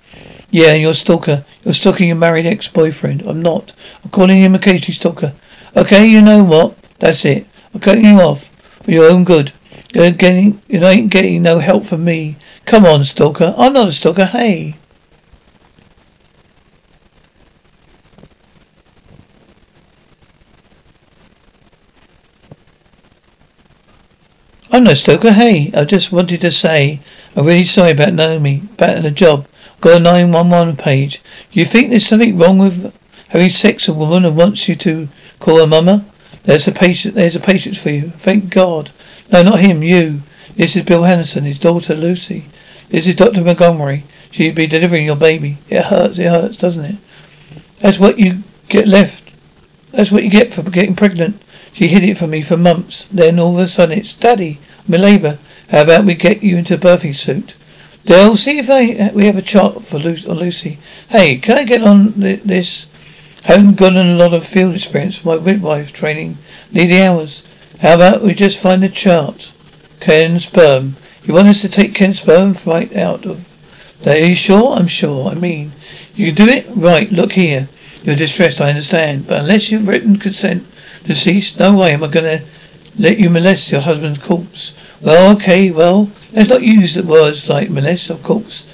Yeah, 0.49 0.71
and 0.71 0.81
you're 0.81 0.91
a 0.91 0.95
stalker. 0.95 1.43
You're 1.63 1.73
stalking 1.73 2.07
your 2.07 2.17
married 2.17 2.45
ex-boyfriend. 2.45 3.23
I'm 3.23 3.41
not. 3.41 3.73
I'm 4.03 4.11
calling 4.11 4.37
him 4.37 4.55
a 4.55 4.59
Katie 4.59 4.91
stalker. 4.93 5.33
Okay, 5.75 6.05
you 6.07 6.21
know 6.21 6.43
what? 6.43 6.77
That's 6.99 7.25
it. 7.25 7.45
I'm 7.73 7.81
cutting 7.81 8.05
you 8.05 8.21
off 8.21 8.47
for 8.83 8.91
your 8.91 9.11
own 9.11 9.23
good. 9.23 9.51
You're 9.93 10.11
getting, 10.11 10.61
you 10.67 10.83
ain't 10.85 11.11
getting 11.11 11.43
no 11.43 11.59
help 11.59 11.85
from 11.85 12.05
me. 12.05 12.37
Come 12.65 12.85
on, 12.85 13.03
stalker. 13.03 13.53
I'm 13.57 13.73
not 13.73 13.89
a 13.89 13.91
stalker. 13.91 14.25
Hey. 14.25 14.75
I'm 24.71 24.85
no 24.85 24.93
stoker. 24.93 25.31
Hey, 25.31 25.71
I 25.75 25.83
just 25.83 26.11
wanted 26.11 26.41
to 26.41 26.51
say 26.51 26.99
I'm 27.35 27.45
really 27.45 27.63
sorry 27.63 27.91
about 27.91 28.13
Naomi, 28.13 28.61
about 28.73 29.03
the 29.03 29.11
job. 29.11 29.45
Got 29.81 29.97
a 29.97 29.99
911 29.99 30.77
page. 30.77 31.21
Do 31.51 31.59
you 31.59 31.65
think 31.65 31.89
there's 31.89 32.07
something 32.07 32.37
wrong 32.37 32.59
with 32.59 32.95
having 33.27 33.49
sex 33.49 33.87
with 33.87 33.97
a 33.97 33.99
woman 33.99 34.23
who 34.23 34.31
wants 34.31 34.69
you 34.69 34.75
to 34.75 35.09
call 35.39 35.59
her 35.59 35.67
mama? 35.67 36.05
There's 36.43 36.67
a 36.67 36.71
patient. 36.71 37.15
There's 37.15 37.35
a 37.35 37.41
patient 37.41 37.75
for 37.75 37.89
you. 37.89 38.03
Thank 38.03 38.49
God. 38.49 38.91
No, 39.31 39.43
not 39.43 39.59
him. 39.59 39.83
You. 39.83 40.21
This 40.55 40.75
is 40.75 40.83
Bill 40.83 41.03
Henderson. 41.03 41.43
His 41.43 41.59
daughter 41.59 41.95
Lucy. 41.95 42.45
This 42.89 43.07
is 43.07 43.15
Dr. 43.15 43.43
Montgomery. 43.43 44.03
She'd 44.31 44.55
be 44.55 44.67
delivering 44.67 45.05
your 45.05 45.15
baby. 45.15 45.57
It 45.69 45.83
hurts. 45.83 46.19
It 46.19 46.29
hurts, 46.29 46.57
doesn't 46.57 46.85
it? 46.85 46.95
That's 47.79 47.99
what 47.99 48.17
you 48.17 48.43
get 48.69 48.87
left. 48.87 49.31
That's 49.91 50.11
what 50.11 50.23
you 50.23 50.29
get 50.29 50.53
for 50.53 50.63
getting 50.63 50.95
pregnant. 50.95 51.41
She 51.73 51.87
hid 51.87 52.03
it 52.03 52.17
from 52.17 52.29
me 52.29 52.41
for 52.41 52.55
months. 52.55 53.07
Then 53.11 53.39
all 53.39 53.53
of 53.53 53.63
a 53.63 53.67
sudden 53.67 53.97
it's 53.97 54.13
Daddy, 54.13 54.59
I'm 54.87 55.01
labour. 55.01 55.37
How 55.69 55.81
about 55.81 56.05
we 56.05 56.13
get 56.13 56.43
you 56.43 56.57
into 56.57 56.75
a 56.75 56.77
birthing 56.77 57.15
suit? 57.15 57.55
Dell, 58.05 58.37
see 58.37 58.59
if 58.59 58.69
I, 58.69 58.93
uh, 58.93 59.09
we 59.13 59.25
have 59.25 59.37
a 59.37 59.41
chart 59.41 59.83
for 59.83 59.97
Lucy. 59.97 60.77
Hey, 61.09 61.37
can 61.37 61.57
I 61.57 61.63
get 61.63 61.81
on 61.81 62.13
this? 62.15 62.85
Haven't 63.43 63.77
gotten 63.77 64.07
a 64.07 64.15
lot 64.15 64.33
of 64.33 64.45
field 64.45 64.75
experience 64.75 65.17
for 65.17 65.37
my 65.37 65.43
midwife 65.43 65.91
training. 65.91 66.37
Need 66.71 66.87
the 66.87 67.01
hours. 67.01 67.43
How 67.81 67.95
about 67.95 68.21
we 68.21 68.33
just 68.33 68.59
find 68.59 68.83
a 68.83 68.89
chart? 68.89 69.51
Ken's 69.99 70.45
sperm. 70.45 70.95
You 71.23 71.33
want 71.33 71.47
us 71.47 71.61
to 71.61 71.69
take 71.69 71.95
Ken's 71.95 72.21
sperm 72.21 72.55
right 72.65 72.95
out 72.95 73.25
of 73.25 73.45
are 74.05 74.17
you 74.17 74.35
sure? 74.35 74.73
I'm 74.75 74.87
sure. 74.87 75.29
I 75.29 75.35
mean, 75.35 75.71
you 76.15 76.33
can 76.33 76.45
do 76.45 76.51
it? 76.51 76.65
Right, 76.69 77.09
look 77.11 77.31
here. 77.31 77.69
You're 78.03 78.17
distressed, 78.17 78.59
I 78.59 78.69
understand. 78.69 79.27
But 79.27 79.41
unless 79.41 79.71
you've 79.71 79.87
written 79.87 80.17
consent 80.17 80.65
Deceased? 81.05 81.59
No 81.59 81.77
way 81.77 81.93
am 81.93 82.03
I 82.03 82.07
gonna 82.07 82.41
let 82.97 83.19
you 83.19 83.29
molest 83.29 83.71
your 83.71 83.81
husband's 83.81 84.19
corpse. 84.19 84.73
Well, 85.01 85.35
okay, 85.35 85.71
well, 85.71 86.09
let's 86.31 86.49
not 86.49 86.61
use 86.61 86.93
the 86.93 87.03
words 87.03 87.49
like 87.49 87.69
molest, 87.69 88.09
of 88.09 88.23
course, 88.23 88.65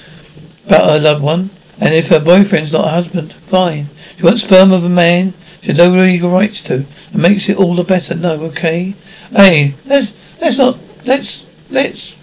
about 0.67 0.89
her 0.89 0.99
loved 0.99 1.23
one. 1.23 1.49
And 1.79 1.93
if 1.93 2.09
her 2.09 2.19
boyfriend's 2.19 2.73
not 2.73 2.85
a 2.85 2.89
husband, 2.89 3.33
fine. 3.33 3.87
She 4.17 4.23
wants 4.23 4.43
sperm 4.43 4.71
of 4.71 4.83
a 4.83 4.89
man 4.89 5.33
she 5.61 5.67
has 5.67 5.77
no 5.77 5.89
legal 5.89 6.29
rights 6.29 6.61
to. 6.63 6.85
It 7.13 7.17
makes 7.17 7.49
it 7.49 7.57
all 7.57 7.75
the 7.75 7.83
better. 7.83 8.15
No, 8.15 8.43
okay? 8.45 8.93
Hey, 9.31 9.73
let's, 9.85 10.13
let's 10.39 10.57
not, 10.57 10.77
let's, 11.05 11.45
let's, 11.69 12.15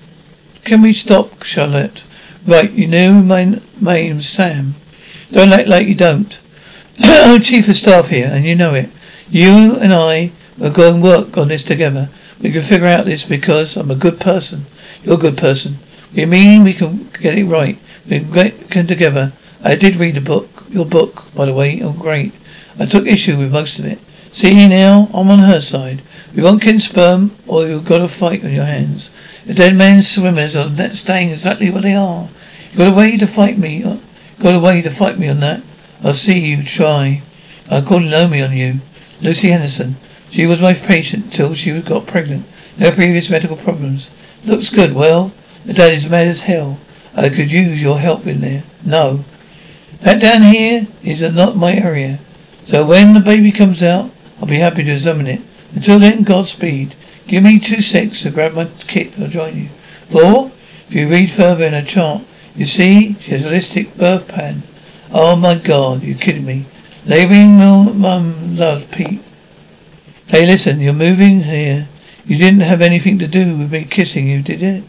can 0.64 0.80
we 0.80 0.94
stop, 0.94 1.42
Charlotte? 1.42 2.02
Right, 2.46 2.70
you 2.70 2.86
know 2.86 3.12
my, 3.12 3.60
my 3.80 3.94
name's 3.94 4.28
Sam. 4.28 4.75
Don't 5.32 5.52
act 5.52 5.68
like 5.68 5.86
you 5.86 5.94
don't. 5.94 6.40
I'm 6.98 7.40
chief 7.40 7.68
of 7.68 7.76
staff 7.76 8.08
here, 8.08 8.30
and 8.32 8.44
you 8.44 8.54
know 8.54 8.75
it. 8.75 8.88
You 9.28 9.76
and 9.76 9.92
I 9.92 10.30
are 10.62 10.71
going 10.71 10.97
to 10.97 11.02
work 11.02 11.37
on 11.37 11.49
this 11.49 11.64
together. 11.64 12.09
We 12.40 12.52
can 12.52 12.62
figure 12.62 12.87
out 12.87 13.06
this 13.06 13.25
because 13.25 13.76
I'm 13.76 13.90
a 13.90 13.97
good 13.97 14.21
person. 14.21 14.66
You're 15.02 15.14
a 15.14 15.18
good 15.18 15.37
person. 15.37 15.78
You 16.12 16.26
mean 16.26 16.62
we 16.62 16.75
can 16.75 17.09
get 17.21 17.37
it 17.37 17.45
right? 17.45 17.76
We 18.09 18.21
can 18.21 18.33
get 18.71 18.88
together. 18.88 19.33
I 19.64 19.75
did 19.75 19.97
read 19.97 20.14
the 20.14 20.21
book, 20.21 20.49
your 20.71 20.87
book, 20.87 21.25
by 21.35 21.47
the 21.47 21.54
way. 21.54 21.80
Oh, 21.83 21.92
great. 21.92 22.33
I 22.78 22.87
took 22.87 23.06
issue 23.06 23.37
with 23.37 23.52
most 23.52 23.80
of 23.80 23.87
it. 23.87 23.99
See 24.33 24.68
now, 24.68 25.09
I'm 25.12 25.30
on 25.30 25.38
her 25.40 25.61
side. 25.61 26.02
We 26.35 26.42
want 26.42 26.62
kin 26.62 26.78
sperm, 26.78 27.33
or 27.47 27.66
you've 27.66 27.85
got 27.85 28.02
a 28.02 28.09
fight 28.09 28.45
on 28.45 28.52
your 28.52 28.64
hands. 28.64 29.11
The 29.47 29.54
dead 29.54 29.75
man's 29.75 30.09
swimmers 30.09 30.54
are 30.56 30.71
staying 30.95 31.30
exactly 31.30 31.71
where 31.71 31.83
they 31.83 31.95
are. 31.95 32.28
You 32.71 32.78
got 32.78 32.92
a 32.92 32.97
way 32.97 33.16
to 33.16 33.26
fight 33.26 33.59
me. 33.59 33.78
You 33.78 34.00
got 34.38 34.54
a 34.54 34.61
way 34.61 34.83
to 34.83 34.90
fight 34.90 35.18
me 35.18 35.28
on 35.28 35.40
that. 35.40 35.62
I'll 36.04 36.14
see 36.14 36.38
you 36.38 36.62
try. 36.62 37.23
I'll 37.71 37.83
call 37.83 38.00
Naomi 38.00 38.42
on 38.42 38.52
you. 38.56 38.75
Lucy 39.23 39.49
Henderson. 39.49 39.96
She 40.30 40.46
was 40.46 40.61
my 40.61 40.75
patient 40.75 41.32
till 41.32 41.54
she 41.54 41.80
got 41.80 42.06
pregnant. 42.06 42.44
No 42.78 42.90
previous 42.90 43.30
medical 43.30 43.56
problems. 43.56 44.11
Looks 44.44 44.70
good. 44.70 44.92
Well, 44.92 45.32
the 45.64 45.73
dad 45.73 45.92
is 45.92 46.11
mad 46.11 46.28
as 46.28 46.42
hell. 46.42 46.78
I 47.14 47.30
could 47.30 47.50
use 47.50 47.80
your 47.80 47.99
help 47.99 48.26
in 48.26 48.40
there. 48.40 48.62
No. 48.85 49.25
That 50.02 50.20
down 50.20 50.42
here 50.42 50.87
is 51.02 51.23
not 51.35 51.56
my 51.56 51.75
area. 51.75 52.18
So 52.66 52.85
when 52.85 53.14
the 53.14 53.20
baby 53.20 53.52
comes 53.52 53.82
out, 53.82 54.11
I'll 54.38 54.46
be 54.46 54.58
happy 54.58 54.85
to 54.85 54.92
examine 54.92 55.26
it. 55.26 55.40
Until 55.75 55.99
then, 55.99 56.23
Godspeed. 56.23 56.94
Give 57.26 57.42
me 57.42 57.58
two 57.58 57.80
seconds 57.80 58.23
to 58.23 58.30
grab 58.30 58.54
my 58.54 58.68
kit. 58.87 59.12
I'll 59.18 59.28
join 59.28 59.56
you. 59.56 59.68
Four. 60.08 60.50
if 60.88 60.94
you 60.94 61.08
read 61.08 61.30
further 61.30 61.64
in 61.64 61.73
her 61.73 61.82
chart, 61.82 62.23
you 62.54 62.66
see 62.66 63.16
she 63.20 63.30
has 63.30 63.46
a 63.46 63.50
holistic 63.50 63.96
birth 63.96 64.28
plan. 64.28 64.62
Oh 65.12 65.37
my 65.37 65.54
god, 65.54 66.02
You're 66.02 66.18
kidding 66.18 66.44
me? 66.44 66.66
Laboring 67.06 67.56
mum 67.56 68.56
loves 68.56 68.84
Pete. 68.86 69.20
Hey, 70.26 70.44
listen, 70.44 70.80
you're 70.80 70.92
moving 70.92 71.40
here. 71.40 71.86
You 72.25 72.36
didn't 72.36 72.62
have 72.62 72.82
anything 72.82 73.20
to 73.20 73.28
do 73.28 73.56
with 73.56 73.70
me 73.70 73.84
kissing 73.84 74.26
you, 74.26 74.42
did 74.42 74.60
it? 74.60 74.82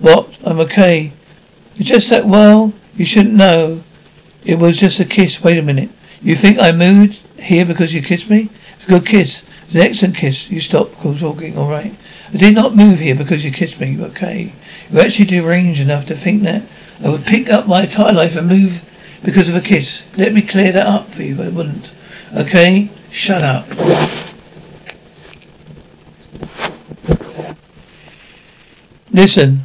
What? 0.00 0.36
I'm 0.44 0.58
okay. 0.58 1.12
It's 1.76 1.88
just 1.88 2.10
that, 2.10 2.24
well, 2.24 2.72
you 2.96 3.04
shouldn't 3.04 3.36
know. 3.36 3.84
It 4.44 4.58
was 4.58 4.80
just 4.80 4.98
a 4.98 5.04
kiss. 5.04 5.44
Wait 5.44 5.56
a 5.56 5.62
minute. 5.62 5.90
You 6.20 6.34
think 6.34 6.58
I 6.58 6.72
moved 6.72 7.24
here 7.38 7.64
because 7.64 7.94
you 7.94 8.02
kissed 8.02 8.28
me? 8.28 8.48
It's 8.74 8.86
a 8.86 8.88
good 8.88 9.06
kiss. 9.06 9.44
It's 9.66 9.76
an 9.76 9.82
excellent 9.82 10.16
kiss. 10.16 10.50
You 10.50 10.60
stop 10.60 10.90
talking, 11.20 11.56
all 11.56 11.70
right? 11.70 11.94
I 12.32 12.36
did 12.36 12.56
not 12.56 12.74
move 12.74 12.98
here 12.98 13.14
because 13.14 13.44
you 13.44 13.52
kissed 13.52 13.80
me, 13.80 14.02
okay? 14.06 14.52
You're 14.90 15.02
actually 15.02 15.26
deranged 15.26 15.80
enough 15.80 16.06
to 16.06 16.16
think 16.16 16.42
that 16.42 16.64
I 17.04 17.10
would 17.10 17.24
pick 17.24 17.48
up 17.48 17.68
my 17.68 17.84
entire 17.84 18.12
life 18.12 18.34
and 18.34 18.48
move 18.48 18.90
because 19.24 19.48
of 19.48 19.56
a 19.56 19.60
kiss. 19.60 20.04
Let 20.16 20.32
me 20.32 20.42
clear 20.42 20.72
that 20.72 20.86
up 20.86 21.06
for 21.06 21.22
you. 21.22 21.42
I 21.42 21.48
wouldn't. 21.48 21.94
Okay? 22.36 22.90
Shut 23.10 23.42
up. 23.42 23.66
Listen. 29.10 29.60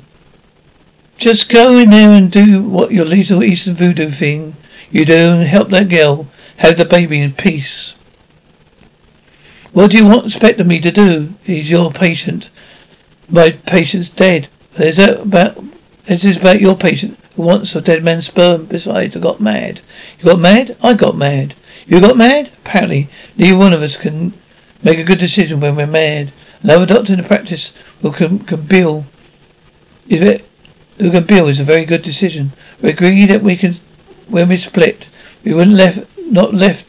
Just 1.18 1.51
go 1.51 1.78
in 1.78 1.89
there 1.89 2.10
and 2.10 2.32
do 2.32 2.63
what 2.63 2.92
your 2.92 3.04
little 3.04 3.44
Eastern 3.44 3.74
voodoo 3.74 4.10
thing 4.10 4.56
you 4.89 5.04
do 5.06 5.34
and 5.34 5.48
help 5.48 5.70
that 5.70 5.89
girl 5.89 6.28
have 6.58 6.78
the 6.78 6.86
baby 6.86 7.22
in 7.22 7.34
peace. 7.34 7.96
What 9.74 9.92
do 9.92 9.98
you 9.98 10.06
want 10.08 10.25
expect 10.25 10.60
of 10.60 10.68
me 10.68 10.80
to 10.80 10.92
do? 10.92 11.34
He's 11.44 11.70
your 11.70 11.92
patient. 11.92 12.50
My 13.30 13.51
patient's 13.51 14.10
dead. 14.10 14.48
Is 14.78 14.98
that 14.98 15.22
about 15.22 15.62
This 16.10 16.25
is 16.25 16.38
about 16.38 16.60
your 16.60 16.75
patient 16.75 17.20
who 17.36 17.44
wants 17.44 17.75
a 17.75 17.82
dead 17.82 18.04
man's 18.04 18.25
sperm 18.25 18.66
besides 18.66 19.16
I 19.16 19.20
got 19.20 19.39
mad. 19.39 19.80
You 20.18 20.25
got 20.25 20.39
mad? 20.39 20.75
I 20.82 20.96
got 20.96 21.16
mad. 21.16 21.54
You 21.86 22.01
got 22.01 22.18
mad? 22.18 22.50
Apparently, 22.66 23.10
neither 23.38 23.56
one 23.56 23.74
of 23.74 23.84
us 23.84 23.96
can 23.96 24.34
make 24.82 24.98
a 24.98 25.04
good 25.04 25.20
decision 25.20 25.60
when 25.60 25.75
we're 25.75 25.86
mad. 25.86 26.32
Another 26.63 26.88
doctor 26.88 27.13
in 27.13 27.22
the 27.22 27.28
practice 27.28 27.75
who 28.01 28.12
can, 28.12 28.39
can 28.39 28.63
bill 28.63 29.06
is 30.08 30.24
it 30.24 30.44
who 30.98 31.12
can 31.12 31.25
bill 31.25 31.48
is 31.48 31.60
a 31.60 31.63
very 31.63 31.86
good 31.86 32.01
decision. 32.01 32.54
We 32.82 32.89
agree 32.89 33.25
that 33.28 33.44
we 33.44 33.56
can 33.56 33.75
when 34.30 34.50
we 34.50 34.58
split. 34.58 35.08
We 35.44 35.54
wouldn't 35.54 35.78
left 35.78 36.08
not 36.18 36.56
left 36.56 36.88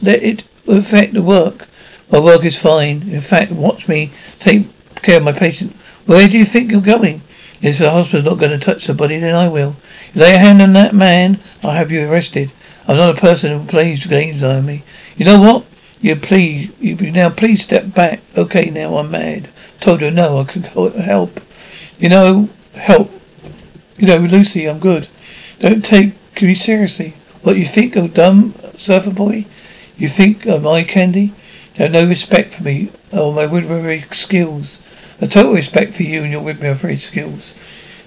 let 0.00 0.22
it 0.22 0.44
affect 0.68 1.14
the 1.14 1.22
work. 1.22 1.66
My 2.12 2.20
work 2.20 2.44
is 2.44 2.62
fine. 2.62 3.02
In 3.10 3.22
fact, 3.22 3.50
watch 3.50 3.88
me 3.88 4.12
take 4.38 4.68
care 5.02 5.16
of 5.16 5.24
my 5.24 5.32
patient. 5.32 5.74
Where 6.06 6.28
do 6.28 6.38
you 6.38 6.44
think 6.44 6.70
you're 6.70 6.80
going? 6.80 7.22
If 7.62 7.78
the 7.78 7.90
hospital's 7.90 8.24
not 8.24 8.38
going 8.38 8.50
to 8.50 8.58
touch 8.58 8.86
the 8.86 8.94
body, 8.94 9.18
then 9.18 9.36
I 9.36 9.48
will. 9.48 9.76
If 10.10 10.16
lay 10.16 10.34
a 10.34 10.38
hand 10.38 10.60
on 10.60 10.72
that 10.72 10.94
man, 10.94 11.38
I'll 11.62 11.70
have 11.70 11.92
you 11.92 12.08
arrested. 12.08 12.50
I'm 12.88 12.96
not 12.96 13.16
a 13.16 13.20
person 13.20 13.52
who 13.52 13.64
plays 13.66 14.04
games 14.04 14.42
on 14.42 14.66
me. 14.66 14.82
You 15.16 15.26
know 15.26 15.40
what? 15.40 15.64
You 16.00 16.16
please, 16.16 16.72
you 16.80 16.96
now 17.12 17.30
please 17.30 17.62
step 17.62 17.94
back. 17.94 18.20
Okay, 18.36 18.70
now 18.70 18.96
I'm 18.96 19.12
mad. 19.12 19.48
Told 19.78 20.00
you 20.00 20.10
no, 20.10 20.40
I 20.40 20.44
could 20.44 20.66
help. 20.66 21.40
You 22.00 22.08
know, 22.08 22.48
help. 22.74 23.12
You 23.96 24.08
know, 24.08 24.16
Lucy, 24.16 24.68
I'm 24.68 24.80
good. 24.80 25.06
Don't 25.60 25.84
take 25.84 26.14
me 26.42 26.56
seriously. 26.56 27.14
What 27.42 27.56
you 27.56 27.64
think 27.64 27.94
of 27.94 28.14
dumb 28.14 28.54
surfer 28.76 29.12
boy? 29.12 29.46
You 29.96 30.08
think 30.08 30.44
I'm 30.48 30.66
eye 30.66 30.82
candy? 30.82 31.32
You 31.76 31.84
have 31.84 31.92
no 31.92 32.06
respect 32.06 32.50
for 32.50 32.64
me 32.64 32.90
or 33.12 33.32
my 33.32 33.46
woodworking 33.46 34.10
skills. 34.10 34.78
A 35.20 35.26
total 35.26 35.54
respect 35.54 35.92
for 35.92 36.02
you 36.02 36.22
and 36.22 36.32
your 36.32 36.42
midwifery 36.42 36.96
skills. 36.96 37.54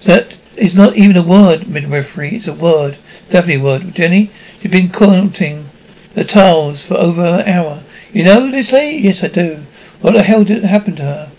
That 0.02 0.36
is 0.56 0.74
not 0.74 0.96
even 0.96 1.16
a 1.16 1.22
word, 1.22 1.68
midwifery. 1.68 2.36
It's 2.36 2.48
a 2.48 2.52
word. 2.52 2.96
Definitely 3.30 3.62
a 3.62 3.64
word. 3.64 3.94
Jenny, 3.94 4.30
you've 4.60 4.72
been 4.72 4.88
counting 4.88 5.68
the 6.14 6.24
tiles 6.24 6.84
for 6.84 6.94
over 6.94 7.22
an 7.22 7.48
hour. 7.48 7.82
You 8.12 8.24
know 8.24 8.40
what 8.40 8.52
they 8.52 8.62
say? 8.62 8.98
Yes, 8.98 9.22
I 9.22 9.28
do. 9.28 9.62
What 10.00 10.12
the 10.14 10.22
hell 10.22 10.44
did 10.44 10.58
it 10.58 10.64
happen 10.64 10.96
to 10.96 11.02
her? 11.02 11.30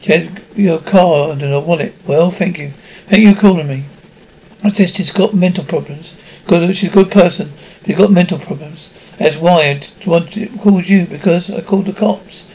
She 0.00 0.12
had 0.12 0.42
your 0.56 0.78
card 0.78 1.42
and 1.42 1.54
a 1.54 1.60
wallet. 1.60 1.94
Well, 2.06 2.30
thank 2.30 2.58
you. 2.58 2.70
Thank 3.06 3.22
you 3.22 3.34
for 3.34 3.40
calling 3.40 3.68
me. 3.68 3.84
I 4.64 4.68
said 4.68 4.90
she's 4.90 5.12
got 5.12 5.34
mental 5.34 5.64
problems. 5.64 6.16
Good, 6.46 6.76
she's 6.76 6.90
a 6.90 6.92
good 6.92 7.10
person. 7.10 7.52
but 7.80 7.88
She's 7.88 7.96
got 7.96 8.10
mental 8.10 8.38
problems. 8.38 8.90
That's 9.18 9.36
why 9.36 9.62
I 9.62 9.80
wanted, 10.06 10.50
called 10.60 10.88
you 10.88 11.06
because 11.06 11.50
I 11.50 11.60
called 11.60 11.86
the 11.86 11.92
cops. 11.92 12.46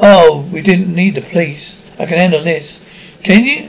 Oh, 0.00 0.48
we 0.52 0.62
didn't 0.62 0.94
need 0.94 1.14
the 1.14 1.20
police. 1.20 1.78
I 1.98 2.06
can 2.06 2.18
handle 2.18 2.42
this. 2.42 2.84
Can 3.22 3.44
you? 3.44 3.68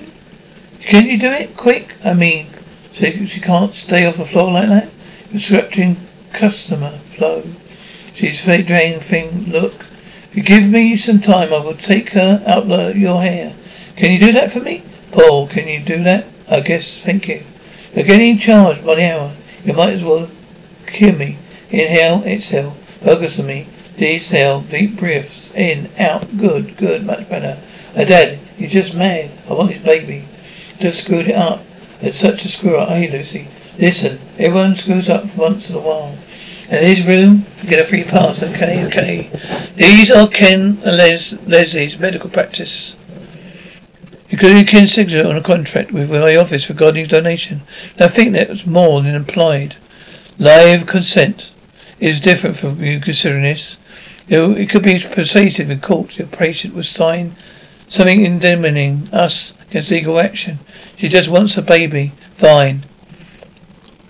Can 0.82 1.06
you 1.06 1.18
do 1.18 1.32
it 1.32 1.58
quick? 1.58 1.96
I 2.04 2.14
mean, 2.14 2.48
so 2.94 3.12
she 3.26 3.40
can't 3.40 3.74
stay 3.74 4.06
off 4.06 4.18
the 4.18 4.26
floor 4.26 4.52
like 4.52 4.70
that. 4.70 4.90
Disrupting 5.32 5.98
customer 6.32 6.92
flow. 7.16 7.44
She's 8.14 8.46
drain 8.46 9.00
thing. 9.00 9.52
Look, 9.52 9.74
if 10.30 10.36
you 10.36 10.44
give 10.44 10.64
me 10.64 10.96
some 10.96 11.20
time, 11.20 11.54
I 11.54 11.60
will 11.60 11.76
take 11.76 12.12
her 12.12 12.44
out 12.48 12.72
of 12.72 12.98
your 12.98 13.22
hair. 13.22 13.54
Can 13.96 14.12
you 14.12 14.20
do 14.20 14.34
that 14.34 14.52
for 14.52 14.60
me, 14.60 14.84
Paul? 15.12 15.48
Can 15.48 15.68
you 15.68 15.84
do 15.86 16.04
that? 16.04 16.26
I 16.50 16.62
guess. 16.62 17.02
Thank 17.02 17.28
you. 17.28 17.42
You're 17.94 18.06
getting 18.06 18.38
charged 18.38 18.86
by 18.86 18.96
the 18.96 19.12
hour. 19.12 19.32
You 19.64 19.74
might 19.74 19.94
as 19.94 20.04
well 20.04 20.30
kill 20.88 21.18
me. 21.18 21.38
Inhale, 21.70 22.24
exhale. 22.26 22.72
Focus 23.02 23.40
on 23.40 23.48
me. 23.48 23.68
Exhale, 24.00 24.62
deep 24.62 24.98
breaths. 24.98 25.54
In, 25.56 25.90
out. 25.98 26.38
Good, 26.38 26.78
good, 26.78 27.06
much 27.06 27.30
better. 27.30 27.58
Dad, 28.04 28.38
he's 28.58 28.74
just 28.74 28.96
mad. 28.96 29.32
I 29.50 29.54
want 29.54 29.72
his 29.72 29.84
baby. 29.84 30.26
Just 30.80 31.04
screwed 31.04 31.30
it 31.30 31.36
up. 31.36 31.64
It's 32.02 32.20
such 32.20 32.44
a 32.44 32.50
screw 32.50 32.76
up. 32.76 32.90
Hey, 32.90 33.10
Lucy. 33.10 33.48
Listen, 33.80 34.20
everyone 34.38 34.76
screws 34.76 35.10
up 35.10 35.24
once 35.38 35.70
in 35.70 35.78
a 35.78 35.80
while. 35.80 36.18
In 36.70 36.84
this 36.84 37.06
room, 37.06 37.46
you 37.62 37.70
get 37.70 37.80
a 37.80 37.84
free 37.84 38.04
pass, 38.04 38.42
okay, 38.44 38.86
okay. 38.88 39.30
These 39.76 40.12
are 40.12 40.28
Ken 40.28 40.80
and 40.84 40.98
Les- 40.98 41.34
Leslie's 41.48 42.00
medical 42.00 42.30
practice. 42.30 42.96
Including 44.30 44.66
Ken's 44.66 44.92
signature 44.92 45.28
on 45.28 45.38
a 45.38 45.42
contract 45.42 45.92
with 45.92 46.10
my 46.10 46.36
office 46.36 46.68
regarding 46.70 47.06
donation. 47.06 47.62
Now, 48.00 48.08
I 48.08 48.10
think 48.10 48.34
that 48.34 48.50
was 48.50 48.66
more 48.66 49.02
than 49.02 49.16
implied. 49.16 49.76
Live 50.38 50.88
consent 50.88 51.52
is 52.00 52.20
different 52.20 52.58
from 52.58 52.84
you 52.84 53.00
considering 53.00 53.44
this. 53.44 53.78
It 54.28 54.70
could 54.70 54.84
be 54.84 55.00
persuasive 55.00 55.70
in 55.70 55.80
court 55.80 56.20
a 56.20 56.26
patient 56.26 56.74
was 56.74 56.90
signed 56.90 57.36
Something 57.88 58.22
indemnifying 58.22 59.10
us 59.14 59.54
against 59.68 59.92
legal 59.92 60.20
action. 60.20 60.58
She 60.98 61.08
just 61.08 61.30
wants 61.30 61.58
a 61.58 61.62
baby. 61.62 62.12
Fine. 62.32 62.82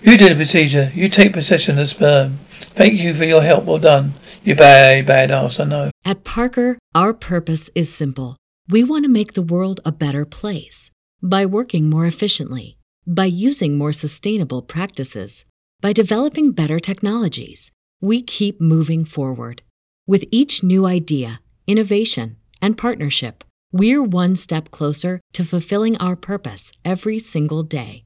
You 0.02 0.16
do 0.16 0.28
the 0.28 0.34
procedure. 0.34 0.90
You 0.94 1.08
take 1.08 1.32
possession 1.32 1.72
of 1.72 1.78
the 1.78 1.86
sperm. 1.86 2.38
Thank 2.48 3.00
you 3.00 3.12
for 3.12 3.24
your 3.24 3.42
help. 3.42 3.64
Well 3.64 3.78
done. 3.78 4.14
You 4.44 4.54
bad, 4.54 5.06
bad 5.06 5.30
ass, 5.30 5.58
I 5.58 5.64
know. 5.64 5.90
At 6.04 6.22
Parker, 6.22 6.78
our 6.94 7.12
purpose 7.12 7.68
is 7.74 7.92
simple. 7.92 8.36
We 8.68 8.84
want 8.84 9.04
to 9.04 9.08
make 9.10 9.32
the 9.32 9.42
world 9.42 9.80
a 9.84 9.92
better 9.92 10.24
place 10.24 10.90
by 11.22 11.44
working 11.44 11.90
more 11.90 12.06
efficiently, 12.06 12.78
by 13.06 13.24
using 13.24 13.76
more 13.76 13.92
sustainable 13.92 14.62
practices, 14.62 15.44
by 15.80 15.92
developing 15.92 16.52
better 16.52 16.78
technologies. 16.78 17.72
We 18.00 18.22
keep 18.22 18.60
moving 18.60 19.04
forward. 19.04 19.62
With 20.06 20.24
each 20.30 20.62
new 20.62 20.86
idea, 20.86 21.40
innovation, 21.66 22.36
and 22.62 22.78
partnership, 22.78 23.42
we're 23.72 24.02
one 24.02 24.36
step 24.36 24.70
closer 24.70 25.20
to 25.32 25.44
fulfilling 25.44 25.96
our 25.98 26.16
purpose 26.16 26.72
every 26.84 27.18
single 27.18 27.62
day. 27.62 28.04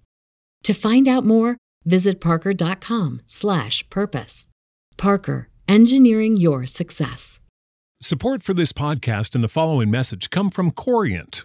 To 0.64 0.74
find 0.74 1.08
out 1.08 1.24
more, 1.24 1.56
visit 1.84 2.20
parker.com/purpose. 2.20 4.46
Parker, 4.96 5.48
engineering 5.68 6.36
your 6.36 6.66
success. 6.66 7.40
Support 8.02 8.42
for 8.42 8.54
this 8.54 8.72
podcast 8.72 9.34
and 9.34 9.44
the 9.44 9.48
following 9.48 9.90
message 9.90 10.30
come 10.30 10.50
from 10.50 10.70
Corient. 10.70 11.44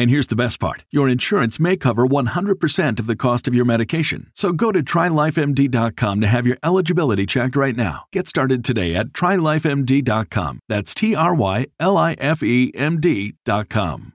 And 0.00 0.10
here's 0.10 0.28
the 0.28 0.34
best 0.34 0.60
part 0.60 0.86
your 0.90 1.10
insurance 1.10 1.60
may 1.60 1.76
cover 1.76 2.06
100% 2.06 3.00
of 3.00 3.06
the 3.06 3.16
cost 3.16 3.46
of 3.46 3.54
your 3.54 3.66
medication. 3.66 4.30
So 4.34 4.50
go 4.50 4.72
to 4.72 4.82
trylifemd.com 4.82 6.22
to 6.22 6.26
have 6.26 6.46
your 6.46 6.56
eligibility 6.62 7.26
checked 7.26 7.54
right 7.54 7.76
now. 7.76 8.04
Get 8.10 8.26
started 8.26 8.64
today 8.64 8.94
at 8.94 9.08
trylifemd.com. 9.08 10.60
That's 10.70 10.94
T 10.94 11.14
R 11.14 11.34
Y 11.34 11.66
L 11.78 11.98
I 11.98 12.14
F 12.14 12.42
E 12.42 12.72
M 12.74 12.98
D.com. 12.98 14.14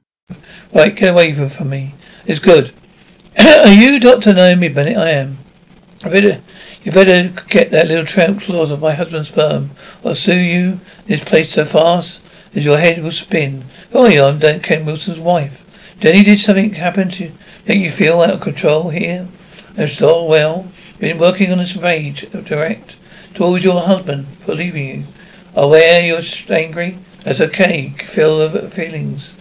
Right, 0.74 0.95
get 0.95 1.13
away 1.13 1.34
from 1.34 1.69
me. 1.69 1.93
It's 2.26 2.39
good. 2.39 2.71
Are 3.38 3.67
you 3.67 4.00
Dr. 4.00 4.34
Naomi 4.34 4.69
Bennett? 4.69 4.98
I 4.98 5.10
am. 5.12 5.38
I 6.04 6.10
better, 6.10 6.41
you 6.82 6.91
better 6.93 7.32
get 7.48 7.69
that 7.69 7.89
little 7.89 8.06
tramp 8.06 8.41
claws 8.41 8.71
of 8.71 8.82
my 8.82 8.93
husband's 8.93 9.30
sperm. 9.30 9.69
I'll 10.04 10.15
sue 10.15 10.36
you 10.36 10.80
this 11.06 11.24
place 11.24 11.52
so 11.52 11.63
fast 11.63 12.24
as 12.56 12.65
your 12.65 12.80
head 12.80 13.04
will 13.04 13.12
spin. 13.12 13.63
Oh, 13.93 14.10
yeah, 14.10 14.26
I'm 14.26 14.39
Ken 14.62 14.88
Wilson's 14.88 15.19
wife. 15.19 15.62
Jenny, 15.99 16.23
did 16.23 16.39
something 16.39 16.73
happen 16.73 17.10
to 17.10 17.31
make 17.67 17.79
you 17.79 17.91
feel 17.91 18.21
out 18.21 18.31
of 18.31 18.41
control 18.41 18.89
here? 18.89 19.27
And 19.77 19.89
so, 19.89 20.25
well, 20.25 20.67
You've 20.95 21.01
been 21.01 21.19
working 21.19 21.51
on 21.51 21.58
this 21.58 21.75
rage 21.75 22.21
direct 22.45 22.95
towards 23.34 23.65
your 23.65 23.81
husband 23.81 24.27
for 24.39 24.55
leaving 24.55 24.88
you. 24.88 25.03
Aware 25.53 26.08
you're 26.08 26.21
angry? 26.49 26.97
That's 27.25 27.41
okay. 27.41 27.89
Feel 27.89 28.47
the 28.47 28.69
feelings. 28.69 29.36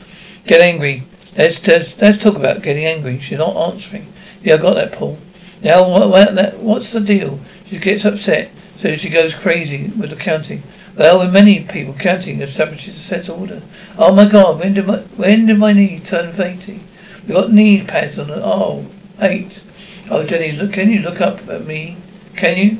Get 0.49 0.61
angry. 0.61 1.05
Let's, 1.39 1.65
let's, 1.65 1.97
let's 2.01 2.19
talk 2.19 2.35
about 2.35 2.63
getting 2.63 2.87
angry. 2.87 3.21
She's 3.21 3.39
not 3.39 3.55
answering. 3.55 4.13
Yeah, 4.43 4.55
I 4.55 4.57
got 4.57 4.75
that, 4.75 4.95
Paul. 4.95 5.17
Now, 5.63 5.89
what, 5.89 6.11
what, 6.11 6.57
what's 6.57 6.91
the 6.91 7.01
deal? 7.01 7.39
She 7.67 7.79
gets 7.79 8.05
upset, 8.05 8.51
so 8.79 8.97
she 8.97 9.11
goes 9.11 9.33
crazy 9.33 9.93
with 9.97 10.11
the 10.11 10.17
counting. 10.17 10.65
Well, 10.97 11.19
with 11.19 11.35
many 11.35 11.61
people, 11.65 11.95
counting 11.95 12.41
establishes 12.41 13.13
a 13.13 13.19
of 13.19 13.31
order. 13.31 13.63
Oh 13.99 14.15
my 14.15 14.29
God, 14.29 14.61
when 14.61 14.75
did 14.75 14.87
my 14.87 14.99
when 15.17 15.47
did 15.47 15.59
my 15.59 15.73
knee 15.73 15.99
turn 15.99 16.33
eighty? 16.41 16.81
We 17.27 17.35
got 17.35 17.51
knee 17.51 17.83
pads 17.83 18.19
on 18.19 18.29
the 18.29 18.41
oh 18.45 18.87
eight. 19.21 19.63
Oh 20.11 20.25
Jenny, 20.25 20.53
look 20.53 20.73
can 20.73 20.91
you 20.91 21.01
look 21.01 21.21
up 21.21 21.49
at 21.49 21.67
me? 21.67 21.97
Can 22.37 22.59
you? 22.59 22.79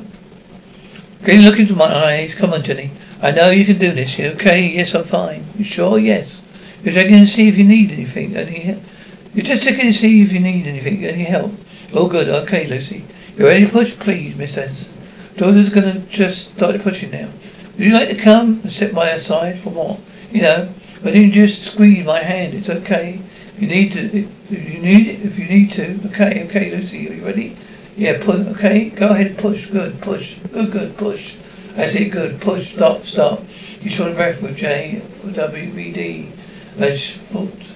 Can 1.25 1.41
you 1.41 1.49
look 1.49 1.59
into 1.59 1.75
my 1.75 1.93
eyes? 1.93 2.35
Come 2.35 2.53
on, 2.53 2.63
Jenny. 2.63 2.91
I 3.21 3.31
know 3.31 3.49
you 3.49 3.65
can 3.65 3.79
do 3.79 3.91
this. 3.91 4.17
You 4.17 4.27
okay? 4.31 4.69
Yes, 4.69 4.93
I'm 4.95 5.03
fine. 5.03 5.43
You 5.57 5.63
sure? 5.63 5.97
Yes. 5.97 6.41
You're 6.83 6.93
checking 6.93 7.17
to 7.17 7.27
see 7.27 7.47
if 7.47 7.57
you 7.57 7.63
need 7.63 7.91
anything. 7.91 8.35
Any? 8.35 8.79
You're 9.33 9.45
just 9.45 9.63
checking 9.63 9.87
to 9.87 9.93
see 9.93 10.21
if 10.21 10.31
you 10.31 10.39
need 10.39 10.67
anything. 10.67 11.03
Any 11.03 11.23
help? 11.23 11.51
Oh, 11.93 12.07
good. 12.07 12.29
Okay, 12.29 12.67
Lucy. 12.67 13.03
You 13.37 13.47
ready 13.47 13.65
to 13.65 13.71
push? 13.71 13.97
Please, 13.97 14.35
Miss 14.37 14.57
Anderson. 14.57 14.93
Daughter's 15.35 15.69
gonna 15.69 15.99
just 16.09 16.51
start 16.51 16.79
pushing 16.81 17.11
now. 17.11 17.29
Would 17.77 17.87
you 17.87 17.93
like 17.93 18.09
to 18.09 18.15
come 18.15 18.61
and 18.61 18.71
sit 18.71 18.93
by 18.95 19.09
her 19.09 19.19
side 19.19 19.59
for 19.59 19.69
what? 19.69 19.99
You 20.31 20.41
know, 20.43 20.69
but 21.03 21.13
you 21.13 21.31
just 21.31 21.63
squeeze 21.63 22.05
my 22.05 22.19
hand. 22.19 22.53
It's 22.53 22.69
okay. 22.69 23.21
You 23.57 23.67
need 23.67 23.93
to, 23.93 23.99
if 23.99 24.73
you 24.73 24.81
need 24.81 25.07
it, 25.07 25.21
if 25.25 25.39
you 25.39 25.47
need 25.47 25.71
to. 25.73 25.99
Okay, 26.07 26.45
okay, 26.45 26.71
Lucy, 26.71 27.09
are 27.09 27.13
you 27.13 27.25
ready? 27.25 27.57
Yeah, 27.97 28.17
push. 28.21 28.47
Okay, 28.55 28.89
go 28.89 29.09
ahead, 29.09 29.37
push. 29.37 29.67
Good, 29.67 30.01
push. 30.01 30.37
Good, 30.51 30.71
good, 30.71 30.97
push. 30.97 31.37
I 31.77 31.87
say 31.87 32.09
good. 32.09 32.39
Push. 32.39 32.73
Stop, 32.73 33.05
stop. 33.05 33.41
You 33.81 33.89
short 33.89 34.11
of 34.11 34.17
breath 34.17 34.41
with 34.41 34.55
J 34.55 35.01
WVD. 35.23 36.27
Thought 36.77 37.73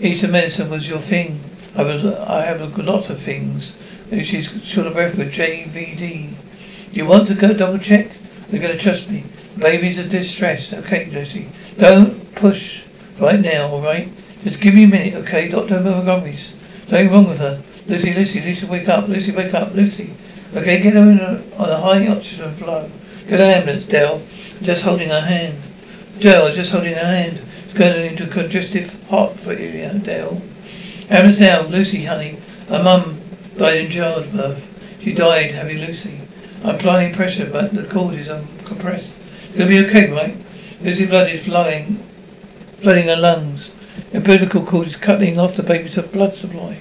Eastern 0.00 0.32
medicine 0.32 0.70
was 0.70 0.88
your 0.88 0.98
thing. 0.98 1.40
I 1.76 1.82
was, 1.82 2.04
I 2.04 2.42
have 2.42 2.60
a 2.60 2.82
lot 2.82 3.10
of 3.10 3.18
things. 3.18 3.76
She's 4.10 4.66
short 4.66 4.86
of 4.86 4.94
breath 4.94 5.16
with 5.16 5.32
JVD. 5.32 6.32
You 6.92 7.06
want 7.06 7.28
to 7.28 7.34
go 7.34 7.52
double 7.52 7.78
check? 7.78 8.10
They're 8.54 8.62
going 8.62 8.78
to 8.78 8.80
trust 8.80 9.10
me. 9.10 9.24
Babies 9.58 9.98
are 9.98 10.08
distressed. 10.08 10.74
Okay, 10.74 11.10
Lucy. 11.10 11.48
Don't 11.76 12.36
push 12.36 12.84
right 13.18 13.40
now, 13.40 13.66
all 13.66 13.82
right? 13.82 14.08
Just 14.44 14.60
give 14.60 14.74
me 14.74 14.84
a 14.84 14.86
minute, 14.86 15.14
okay? 15.24 15.48
Dr. 15.48 15.80
Montgomery's. 15.80 16.56
Something 16.86 17.10
wrong 17.10 17.28
with 17.28 17.40
her. 17.40 17.60
Lucy, 17.88 18.14
Lucy, 18.14 18.40
Lucy, 18.42 18.66
wake 18.68 18.88
up. 18.88 19.08
Lucy, 19.08 19.32
wake 19.32 19.54
up. 19.54 19.74
Lucy. 19.74 20.14
Okay, 20.54 20.80
get 20.80 20.94
her 20.94 21.00
in 21.00 21.18
a, 21.18 21.42
on 21.58 21.68
a 21.68 21.76
high 21.76 22.06
oxygen 22.06 22.52
flow. 22.52 22.88
Get 23.26 23.40
an 23.40 23.50
ambulance, 23.50 23.86
Dell. 23.86 24.22
Just 24.62 24.84
holding 24.84 25.08
her 25.08 25.20
hand. 25.20 25.60
Dell, 26.20 26.52
just 26.52 26.70
holding 26.70 26.94
her 26.94 27.04
hand. 27.04 27.42
It's 27.64 27.74
going 27.74 28.12
into 28.12 28.28
congestive 28.28 29.02
heart 29.08 29.36
failure, 29.36 29.98
Dell. 29.98 30.40
Ambulance 31.10 31.40
now, 31.40 31.62
Lucy, 31.62 32.04
honey. 32.04 32.38
Her 32.68 32.84
mum 32.84 33.18
died 33.56 33.78
in 33.78 33.90
childbirth. 33.90 35.00
She 35.02 35.12
died 35.12 35.50
having 35.50 35.78
Lucy. 35.78 36.20
I'm 36.64 36.76
applying 36.76 37.12
pressure, 37.14 37.44
but 37.50 37.74
the 37.74 37.84
cord 37.84 38.14
is 38.14 38.28
uncompressed. 38.28 39.18
It'll 39.54 39.68
be 39.68 39.84
okay, 39.86 40.10
right? 40.10 40.34
Lucy 40.80 41.06
blood 41.06 41.30
is 41.30 41.46
flowing, 41.46 41.96
flooding 42.78 43.04
her 43.08 43.16
lungs. 43.16 43.74
Umbilical 44.14 44.64
cord 44.64 44.86
is 44.86 44.96
cutting 44.96 45.38
off 45.38 45.56
the 45.56 45.62
baby's 45.62 45.98
blood 45.98 46.34
supply. 46.34 46.78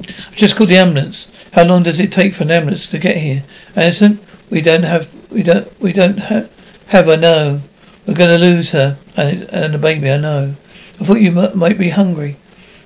I've 0.00 0.34
just 0.34 0.56
called 0.56 0.70
the 0.70 0.78
ambulance. 0.78 1.30
How 1.52 1.64
long 1.64 1.84
does 1.84 2.00
it 2.00 2.10
take 2.12 2.34
for 2.34 2.42
an 2.42 2.50
ambulance 2.50 2.90
to 2.90 2.98
get 2.98 3.16
here? 3.16 3.44
Anderson, 3.76 4.18
we 4.50 4.60
don't 4.60 4.82
have, 4.82 5.08
we 5.30 5.44
don't, 5.44 5.80
we 5.80 5.92
don't 5.92 6.18
ha- 6.18 6.48
have 6.88 7.06
her, 7.06 7.16
no. 7.16 7.62
We're 8.06 8.14
going 8.14 8.38
to 8.40 8.44
lose 8.44 8.72
her 8.72 8.98
and, 9.16 9.44
and 9.44 9.74
the 9.74 9.78
baby, 9.78 10.10
I 10.10 10.16
know. 10.16 10.56
I 11.00 11.04
thought 11.04 11.20
you 11.20 11.38
m- 11.38 11.56
might 11.56 11.78
be 11.78 11.88
hungry. 11.88 12.36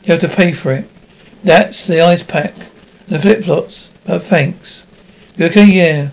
You 0.05 0.13
have 0.13 0.21
to 0.21 0.29
pay 0.29 0.53
for 0.53 0.73
it. 0.73 0.85
That's 1.43 1.87
the 1.87 2.03
ice 2.03 2.23
pack 2.23 2.55
and 2.55 3.17
the 3.17 3.19
flip-flops, 3.19 3.91
but 4.05 4.23
thanks. 4.23 4.86
Okay? 5.41 5.67
Yeah. 5.67 6.11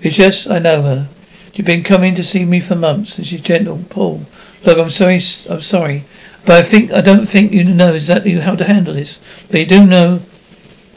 It's 0.00 0.16
just, 0.16 0.50
I 0.50 0.58
know 0.58 0.82
her. 0.82 1.08
She's 1.52 1.66
been 1.66 1.82
coming 1.82 2.14
to 2.14 2.24
see 2.24 2.44
me 2.44 2.60
for 2.60 2.74
months, 2.74 3.18
and 3.18 3.26
she's 3.26 3.42
gentle. 3.42 3.84
Paul, 3.90 4.22
look, 4.64 4.78
I'm 4.78 4.88
sorry, 4.88 5.20
I'm 5.50 5.60
sorry, 5.60 6.04
but 6.46 6.56
I 6.56 6.62
think 6.62 6.92
I 6.92 7.02
don't 7.02 7.26
think 7.26 7.52
you 7.52 7.64
know 7.64 7.94
exactly 7.94 8.32
how 8.32 8.54
to 8.54 8.64
handle 8.64 8.94
this. 8.94 9.20
But 9.50 9.60
you 9.60 9.66
do 9.66 9.86
know 9.86 10.22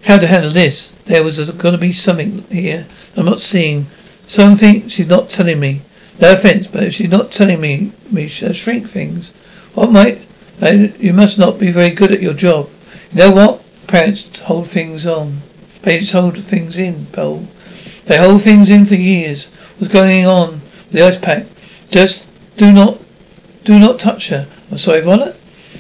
how 0.06 0.18
to 0.18 0.26
handle 0.26 0.52
this. 0.52 0.92
There 1.06 1.24
was 1.24 1.52
going 1.52 1.74
to 1.74 1.78
be 1.78 1.92
something 1.92 2.46
here 2.50 2.88
I'm 3.18 3.26
not 3.26 3.42
seeing. 3.42 3.88
Something 4.28 4.90
she's 4.90 5.08
not 5.08 5.30
telling 5.30 5.60
me. 5.60 5.82
No 6.20 6.34
offense, 6.34 6.68
but 6.68 6.84
if 6.84 6.94
she's 6.94 7.12
not 7.12 7.32
telling 7.32 7.62
me, 7.62 7.92
me 8.12 8.28
she'll 8.28 8.50
uh, 8.50 8.54
shrink 8.54 8.90
things. 8.90 9.32
What 9.74 9.92
might? 9.92 10.22
I, 10.62 10.94
you 11.00 11.14
must 11.14 11.38
not 11.38 11.60
be 11.60 11.72
very 11.72 11.92
good 11.92 12.12
at 12.12 12.22
your 12.22 12.34
job. 12.34 12.70
You 13.12 13.20
know 13.20 13.32
what? 13.32 13.62
Parents 13.88 14.40
hold 14.40 14.68
things 14.68 15.06
on. 15.06 15.42
Parents 15.82 16.12
hold 16.12 16.38
things 16.38 16.78
in, 16.78 17.06
Paul. 17.08 17.48
They 18.06 18.18
hold 18.18 18.42
things 18.42 18.70
in 18.70 18.86
for 18.86 18.96
years. 18.96 19.50
What's 19.78 19.94
going 19.94 20.26
on 20.26 20.52
with 20.52 20.92
the 20.92 21.04
ice 21.04 21.18
pack? 21.18 21.46
Just 21.92 22.28
do 22.58 22.72
not, 22.72 23.00
do 23.64 23.80
not 23.80 24.00
touch 24.00 24.30
her. 24.30 24.48
I'm 24.72 24.78
sorry, 24.78 25.02
Violet. 25.02 25.36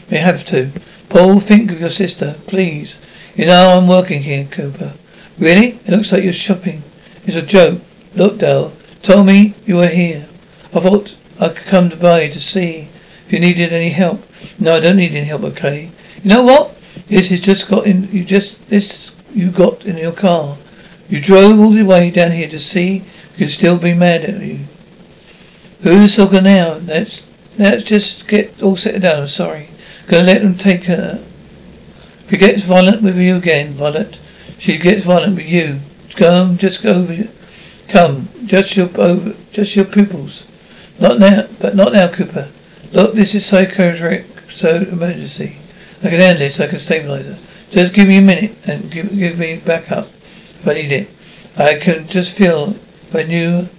You 0.09 0.17
have 0.17 0.45
to. 0.47 0.71
Paul, 1.09 1.39
think 1.39 1.71
of 1.71 1.79
your 1.79 1.89
sister, 1.89 2.35
please. 2.47 2.99
You 3.35 3.45
know 3.45 3.77
I'm 3.77 3.87
working 3.87 4.23
here, 4.23 4.45
Cooper. 4.49 4.93
Really? 5.37 5.79
It 5.85 5.89
looks 5.89 6.11
like 6.11 6.23
you're 6.23 6.33
shopping. 6.33 6.83
It's 7.25 7.35
a 7.35 7.41
joke. 7.41 7.81
Look, 8.15 8.39
Dell. 8.39 8.73
Told 9.01 9.27
me 9.27 9.53
you 9.65 9.75
were 9.75 9.87
here. 9.87 10.25
I 10.73 10.79
thought 10.79 11.15
I 11.39 11.49
could 11.49 11.67
come 11.67 11.89
by 11.89 12.29
to 12.29 12.39
see 12.39 12.87
if 13.25 13.33
you 13.33 13.39
needed 13.39 13.71
any 13.71 13.89
help. 13.89 14.23
No, 14.59 14.77
I 14.77 14.79
don't 14.79 14.97
need 14.97 15.11
any 15.11 15.25
help, 15.25 15.43
okay? 15.43 15.91
You 16.23 16.29
know 16.29 16.43
what? 16.43 16.75
This 17.07 17.29
has 17.29 17.41
just 17.41 17.69
got 17.69 17.85
in. 17.85 18.09
You 18.11 18.23
just 18.23 18.67
this 18.69 19.11
you 19.33 19.51
got 19.51 19.85
in 19.85 19.97
your 19.97 20.11
car. 20.11 20.57
You 21.07 21.21
drove 21.21 21.59
all 21.59 21.69
the 21.69 21.83
way 21.83 22.09
down 22.09 22.31
here 22.31 22.49
to 22.49 22.59
see 22.59 22.95
you 22.95 23.03
could 23.37 23.51
still 23.51 23.77
be 23.77 23.93
mad 23.93 24.23
at 24.23 24.41
you. 24.41 24.59
Who's 25.81 26.15
talking 26.15 26.45
now? 26.45 26.79
Let's 26.83 27.23
let's 27.59 27.83
just 27.83 28.27
get 28.27 28.63
all 28.63 28.75
settled 28.75 29.03
down. 29.03 29.27
Sorry. 29.27 29.69
Gonna 30.07 30.23
let 30.23 30.41
them 30.41 30.55
take 30.55 30.85
her. 30.85 31.23
If 32.23 32.31
he 32.31 32.37
gets 32.37 32.63
violent 32.63 33.03
with 33.03 33.19
you 33.19 33.35
again, 33.35 33.73
Violet, 33.73 34.19
she 34.57 34.79
gets 34.79 35.05
violent 35.05 35.35
with 35.35 35.45
you. 35.45 35.79
Come, 36.15 36.57
just 36.57 36.81
go 36.81 36.93
over. 36.93 37.27
Come, 37.87 38.27
just 38.47 38.75
your 38.75 38.89
over, 38.97 39.35
just 39.51 39.75
your 39.75 39.85
pupils. 39.85 40.47
Not 40.99 41.19
now, 41.19 41.47
but 41.59 41.75
not 41.75 41.93
now, 41.93 42.07
Cooper. 42.07 42.49
Look, 42.93 43.13
this 43.13 43.35
is 43.35 43.45
psychiatric, 43.45 44.25
so 44.49 44.77
emergency. 44.77 45.57
I 46.01 46.09
can 46.09 46.19
handle 46.19 46.39
this. 46.39 46.59
I 46.59 46.67
can 46.67 46.79
stabilize 46.79 47.27
her. 47.27 47.37
Just 47.69 47.93
give 47.93 48.07
me 48.07 48.17
a 48.17 48.21
minute 48.21 48.55
and 48.65 48.89
give, 48.89 49.15
give 49.15 49.37
me 49.37 49.59
back 49.59 49.91
up 49.91 50.07
need 50.73 50.91
it. 50.91 51.09
I 51.57 51.75
can 51.75 52.07
just 52.07 52.37
feel 52.37 52.75
I 53.13 53.23
knew 53.23 53.69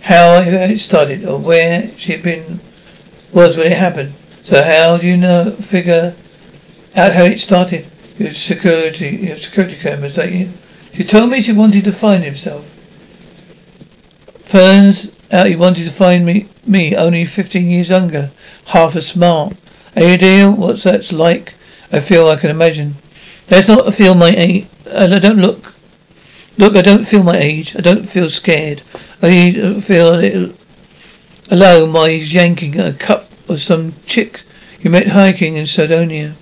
how 0.00 0.40
it 0.40 0.78
started 0.78 1.24
or 1.24 1.38
where 1.38 1.90
she'd 1.96 2.22
been 2.22 2.60
was 3.32 3.56
when 3.56 3.70
it 3.70 3.78
happened. 3.78 4.12
So 4.44 4.62
how 4.62 4.96
do 4.96 5.06
you 5.06 5.16
know 5.16 5.52
figure 5.52 6.14
out 6.96 7.12
how 7.12 7.24
it 7.24 7.40
started? 7.40 7.86
Your 8.18 8.34
security 8.34 9.08
your 9.08 9.36
security 9.36 9.76
cameras, 9.76 10.16
don't 10.16 10.32
you? 10.32 10.50
She 10.94 11.04
told 11.04 11.30
me 11.30 11.40
she 11.40 11.52
wanted 11.52 11.84
to 11.84 11.92
find 11.92 12.22
himself. 12.22 12.68
Turns 14.44 15.16
out 15.30 15.46
he 15.46 15.56
wanted 15.56 15.84
to 15.84 15.90
find 15.90 16.26
me 16.26 16.48
me 16.66 16.96
only 16.96 17.24
fifteen 17.24 17.70
years 17.70 17.90
younger, 17.90 18.30
half 18.66 18.96
as 18.96 19.08
smart. 19.08 19.54
Are 19.96 20.02
you 20.02 20.18
deal? 20.18 20.52
What's 20.52 20.82
that 20.82 21.10
like? 21.12 21.54
I 21.92 22.00
feel 22.00 22.26
I 22.28 22.36
can 22.36 22.50
imagine. 22.50 22.94
That's 23.46 23.68
not 23.68 23.86
a 23.86 23.92
feel 23.92 24.14
my 24.14 24.30
age. 24.30 24.66
I 24.92 25.06
don't 25.18 25.38
look. 25.38 25.72
Look, 26.58 26.76
I 26.76 26.82
don't 26.82 27.04
feel 27.04 27.22
my 27.22 27.38
age. 27.38 27.76
I 27.76 27.80
don't 27.80 28.08
feel 28.08 28.28
scared. 28.28 28.82
I 29.20 29.52
don't 29.56 29.80
feel 29.80 30.52
alone 31.50 31.92
while 31.92 32.06
he's 32.06 32.32
yanking 32.32 32.78
a 32.78 32.92
cup 32.92 33.30
of 33.48 33.60
some 33.60 33.94
chick 34.06 34.42
you 34.82 34.90
met 34.90 35.06
hiking 35.06 35.54
in 35.54 35.68
Sardinia. 35.68 36.34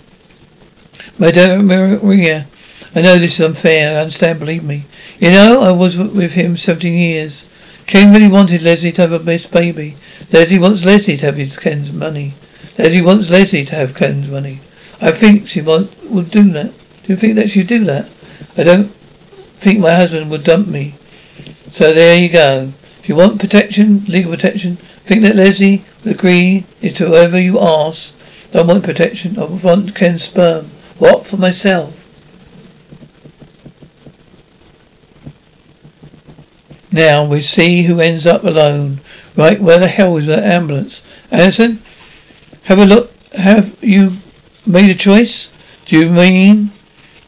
My 1.18 1.30
dear 1.30 1.60
Maria, 1.60 2.46
I 2.94 3.02
know 3.02 3.18
this 3.18 3.34
is 3.34 3.44
unfair. 3.44 3.98
I 3.98 4.00
understand, 4.00 4.40
believe 4.40 4.64
me. 4.64 4.84
You 5.18 5.30
know, 5.30 5.60
I 5.60 5.72
was 5.72 5.98
with 5.98 6.32
him 6.32 6.56
17 6.56 6.90
years. 6.90 7.44
Ken 7.86 8.14
really 8.14 8.28
wanted 8.28 8.62
Leslie 8.62 8.92
to 8.92 9.02
have 9.02 9.12
a 9.12 9.18
best 9.18 9.52
baby. 9.52 9.96
Leslie 10.32 10.58
wants 10.58 10.86
Leslie 10.86 11.18
to 11.18 11.26
have 11.26 11.36
his 11.36 11.54
Ken's 11.54 11.92
money. 11.92 12.32
Leslie 12.78 13.02
wants 13.02 13.28
Leslie 13.28 13.66
to 13.66 13.74
have 13.74 13.94
Ken's 13.94 14.30
money. 14.30 14.60
I 15.02 15.10
think 15.10 15.46
she 15.46 15.60
want, 15.60 15.92
would 16.04 16.30
do 16.30 16.44
that. 16.52 16.72
Do 16.72 17.08
you 17.08 17.16
think 17.16 17.34
that 17.34 17.50
she'd 17.50 17.66
do 17.66 17.84
that? 17.84 18.08
I 18.56 18.64
don't 18.64 18.90
think 19.60 19.78
my 19.78 19.94
husband 19.94 20.30
would 20.30 20.42
dump 20.42 20.68
me. 20.68 20.94
So 21.70 21.92
there 21.92 22.18
you 22.18 22.30
go. 22.30 22.72
If 22.98 23.08
you 23.08 23.14
want 23.14 23.40
protection, 23.40 24.04
legal 24.06 24.32
protection, 24.32 24.76
think 25.04 25.22
that 25.22 25.36
Leslie 25.36 25.84
would 26.02 26.14
agree 26.14 26.64
to 26.82 27.06
whoever 27.06 27.38
you 27.38 27.60
ask. 27.60 28.14
Don't 28.52 28.66
want 28.66 28.84
protection. 28.84 29.38
I 29.38 29.44
want 29.44 29.94
Ken's 29.94 30.24
sperm. 30.24 30.66
What? 30.98 31.26
For 31.26 31.36
myself. 31.36 31.94
Now 36.90 37.26
we 37.26 37.42
see 37.42 37.82
who 37.82 38.00
ends 38.00 38.26
up 38.26 38.44
alone. 38.44 39.00
Right, 39.36 39.60
where 39.60 39.78
the 39.78 39.86
hell 39.86 40.16
is 40.16 40.26
that 40.26 40.42
ambulance? 40.42 41.02
Anderson, 41.30 41.80
have 42.64 42.78
a 42.78 42.84
look. 42.86 43.12
Have 43.32 43.76
you 43.82 44.16
made 44.66 44.90
a 44.90 44.94
choice? 44.94 45.52
Do 45.86 45.98
you 45.98 46.10
mean 46.10 46.72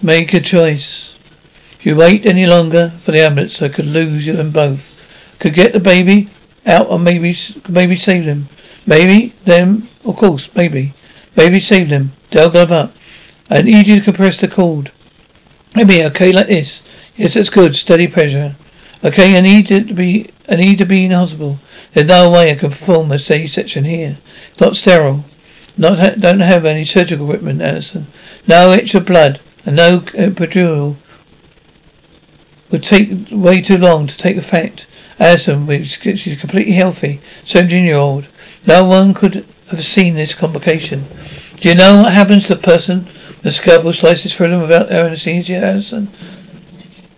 make 0.03 0.35
a 0.35 0.41
choice? 0.41 1.17
If 1.83 1.87
you 1.87 1.97
wait 1.97 2.27
any 2.27 2.47
longer 2.47 2.93
for 3.01 3.11
the 3.11 3.23
ambulance, 3.23 3.61
I 3.61 3.69
could 3.69 3.87
lose 3.87 4.25
you 4.25 4.35
them 4.35 4.53
both. 4.53 4.89
Could 5.41 5.55
get 5.55 5.73
the 5.73 5.81
baby 5.81 6.29
out 6.65 6.89
or 6.89 6.97
maybe 6.97 7.37
maybe 7.69 7.97
save 7.97 8.25
them. 8.25 8.49
Maybe 8.87 9.33
them, 9.43 9.89
of 10.05 10.15
course, 10.15 10.49
maybe. 10.55 10.93
Maybe 11.35 11.59
save 11.59 11.89
them. 11.89 12.13
They'll 12.31 12.51
glove 12.51 12.71
up. 12.71 12.95
I 13.51 13.63
need 13.63 13.89
you 13.89 13.97
to 13.97 14.05
compress 14.05 14.39
the 14.39 14.47
cord. 14.47 14.93
Maybe 15.75 16.05
okay 16.05 16.31
like 16.31 16.47
this. 16.47 16.85
Yes, 17.17 17.35
that's 17.35 17.51
good. 17.51 17.75
Steady 17.75 18.07
pressure. 18.07 18.55
Okay, 19.03 19.37
I 19.37 19.41
need 19.41 19.69
it 19.73 19.89
to 19.89 19.95
be 19.95 20.31
I 20.49 20.55
need 20.55 20.79
to 20.79 20.87
be 20.87 21.07
in 21.07 21.11
hospital. 21.11 21.59
There's 21.95 22.07
no 22.07 22.31
way 22.31 22.53
I 22.53 22.55
can 22.55 22.71
perform 22.71 23.11
a 23.11 23.19
C-section 23.19 23.83
here. 23.83 24.19
Not 24.61 24.77
sterile. 24.77 25.25
Not 25.77 25.99
ha- 25.99 26.15
don't 26.17 26.39
have 26.39 26.65
any 26.65 26.85
surgical 26.85 27.27
equipment, 27.27 27.61
Anderson. 27.61 28.07
No 28.47 28.71
extra 28.71 29.01
blood 29.01 29.41
and 29.67 29.75
no 29.75 29.97
uh, 29.97 30.31
epidural 30.31 30.95
would 32.73 32.83
take 32.83 33.11
way 33.31 33.61
too 33.61 33.77
long 33.79 34.07
to 34.07 34.17
take 34.17 34.37
effect. 34.37 34.87
Anderson, 35.19 35.69
she's 35.85 36.41
completely 36.41 36.73
healthy, 36.73 37.21
17 37.45 37.85
year 37.85 37.97
old. 37.97 38.27
No 38.67 38.85
one 38.85 39.15
could 39.15 39.45
have 39.69 39.85
seen 39.85 40.15
this 40.15 40.35
complication. 40.35 41.05
Do 41.57 41.69
you 41.69 41.75
know 41.75 42.03
what 42.03 42.13
happens 42.13 42.47
to 42.49 42.55
a 42.55 42.57
person 42.57 43.07
the 43.43 43.51
scalpel 43.51 43.93
slices 43.93 44.35
through 44.35 44.49
them 44.51 44.63
without 44.63 44.91
anesthesia, 44.91 45.57
Anderson? 45.57 46.09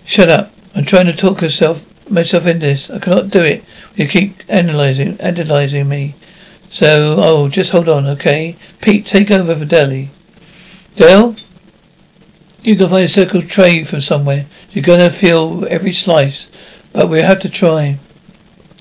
Shut 0.04 0.28
up. 0.28 0.50
I'm 0.74 0.84
trying 0.84 1.06
to 1.06 1.12
talk 1.14 1.40
myself 1.40 1.86
myself 2.10 2.46
into 2.46 2.66
this. 2.66 2.90
I 2.90 2.98
cannot 2.98 3.30
do 3.30 3.42
it. 3.42 3.64
You 3.94 4.06
keep 4.08 4.42
analyzing 4.48 5.18
analyzing 5.20 5.88
me. 5.88 6.14
So 6.68 7.14
oh 7.18 7.48
just 7.48 7.72
hold 7.72 7.88
on, 7.88 8.06
okay? 8.06 8.56
Pete, 8.80 9.06
take 9.06 9.30
over 9.30 9.54
for 9.54 9.64
Deli. 9.64 10.10
Dale? 10.96 11.34
You 12.64 12.76
can 12.76 12.88
find 12.88 13.04
a 13.04 13.08
circle 13.08 13.42
tray 13.42 13.84
from 13.84 14.00
somewhere. 14.00 14.46
You're 14.72 14.82
gonna 14.82 15.10
feel 15.10 15.66
every 15.70 15.92
slice. 15.92 16.48
But 16.94 17.08
we'll 17.08 17.24
have 17.24 17.40
to 17.40 17.48
try. 17.50 17.98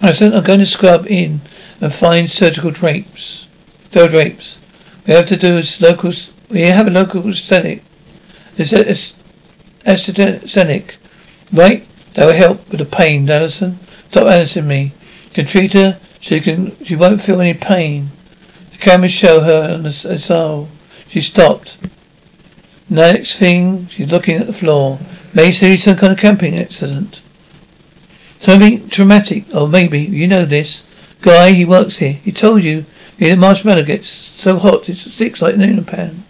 I 0.01 0.11
said 0.11 0.33
I'm 0.33 0.43
going 0.43 0.59
to 0.59 0.65
scrub 0.65 1.07
in 1.07 1.41
and 1.81 1.91
find 1.93 2.29
surgical 2.29 2.71
drapes. 2.71 3.47
There 3.91 4.07
drapes. 4.07 4.61
We 5.07 5.13
have 5.13 5.27
to 5.27 5.37
do 5.37 5.57
is 5.57 5.81
local 5.81 6.11
we 6.49 6.61
have 6.61 6.87
a 6.87 6.91
local 6.91 7.27
aesthetic. 7.27 7.81
It's 8.57 9.15
aesthetic 9.85 10.97
Right? 11.51 11.87
That 12.13 12.25
will 12.25 12.33
help 12.33 12.69
with 12.69 12.79
the 12.79 12.85
pain, 12.85 13.29
Anderson. 13.29 13.79
Stop 14.11 14.27
Anderson 14.27 14.67
me. 14.67 14.83
You 14.83 15.31
Can 15.33 15.45
treat 15.45 15.73
her 15.73 15.97
so 16.21 16.35
she 16.35 16.41
can 16.41 16.85
she 16.85 16.95
won't 16.95 17.21
feel 17.21 17.41
any 17.41 17.55
pain. 17.55 18.11
The 18.73 18.77
cameras 18.77 19.11
show 19.11 19.39
her 19.39 19.73
on 19.73 19.83
the 19.83 19.91
soul. 19.91 20.69
She 21.07 21.21
stopped. 21.21 21.77
Next 22.93 23.39
thing, 23.39 23.87
she's 23.87 24.11
looking 24.11 24.35
at 24.35 24.45
the 24.45 24.53
floor. 24.53 24.99
May 25.33 25.51
see 25.51 25.77
some 25.77 25.97
kind 25.97 26.13
of 26.13 26.19
camping 26.19 26.59
accident. 26.59 27.23
Something 28.37 28.87
traumatic, 28.87 29.45
or 29.51 29.67
maybe, 29.67 30.01
you 30.01 30.27
know 30.27 30.45
this. 30.45 30.83
Guy, 31.23 31.53
he 31.53 31.65
works 31.65 31.97
here. 31.97 32.13
He 32.13 32.31
told 32.31 32.61
you 32.61 32.85
the 33.17 33.33
marshmallow 33.33 33.81
gets 33.81 34.09
so 34.09 34.59
hot 34.59 34.89
it 34.89 34.97
sticks 34.97 35.41
like 35.41 35.55
an 35.55 35.63
in 35.63 35.83
pan. 35.85 36.23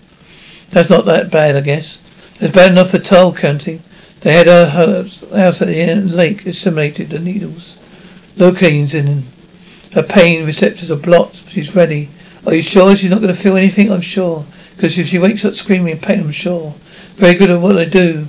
That's 0.72 0.90
not 0.90 1.04
that 1.04 1.30
bad, 1.30 1.58
I 1.58 1.62
guess. 1.62 2.02
It's 2.40 2.56
bad 2.56 2.72
enough 2.72 2.92
for 2.92 3.00
Tull 3.00 3.34
County. 3.34 3.82
They 4.22 4.32
had 4.32 4.48
a 4.48 4.70
house 4.70 5.22
at 5.22 5.68
the 5.68 5.96
lake 5.96 6.46
assimilated 6.46 7.10
the 7.10 7.20
needles. 7.20 7.76
Locaine's 8.38 8.94
in 8.94 9.24
her 9.96 10.04
pain 10.04 10.46
receptors 10.46 10.92
are 10.92 10.96
blocked. 10.96 11.50
She's 11.50 11.76
ready. 11.76 12.08
Are 12.48 12.54
you 12.54 12.62
sure 12.62 12.96
she's 12.96 13.12
not 13.12 13.20
going 13.20 13.36
to 13.36 13.42
feel 13.42 13.58
anything? 13.58 13.92
I'm 13.92 14.00
sure. 14.00 14.46
Because 14.76 14.98
if 14.98 15.08
she 15.08 15.20
wakes 15.20 15.46
up 15.46 15.56
screaming 15.56 15.94
in 15.94 16.00
pain, 16.00 16.20
I'm 16.22 16.32
sure. 16.32 16.76
Very 17.16 17.36
good 17.36 17.50
at 17.52 17.62
what 17.62 17.78
I 17.78 17.86
do. 17.86 18.28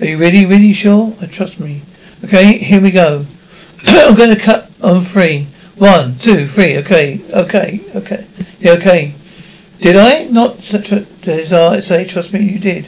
Are 0.00 0.06
you 0.06 0.18
really, 0.18 0.46
really 0.46 0.72
sure? 0.72 1.14
I 1.20 1.26
trust 1.26 1.60
me. 1.60 1.82
Okay, 2.24 2.58
here 2.58 2.80
we 2.80 2.90
go. 2.90 3.26
I'm 3.86 4.14
going 4.14 4.34
to 4.34 4.40
cut 4.40 4.70
on 4.82 5.02
three. 5.02 5.46
One, 5.76 6.16
two, 6.18 6.46
three. 6.46 6.78
Okay, 6.78 7.20
okay, 7.32 7.80
okay. 7.94 8.26
Yeah, 8.60 8.72
okay. 8.72 9.14
Did 9.80 9.96
I 9.96 10.24
not 10.24 10.62
such 10.62 10.88
say? 10.88 12.04
Trust 12.04 12.32
me, 12.32 12.40
you 12.52 12.58
did. 12.58 12.86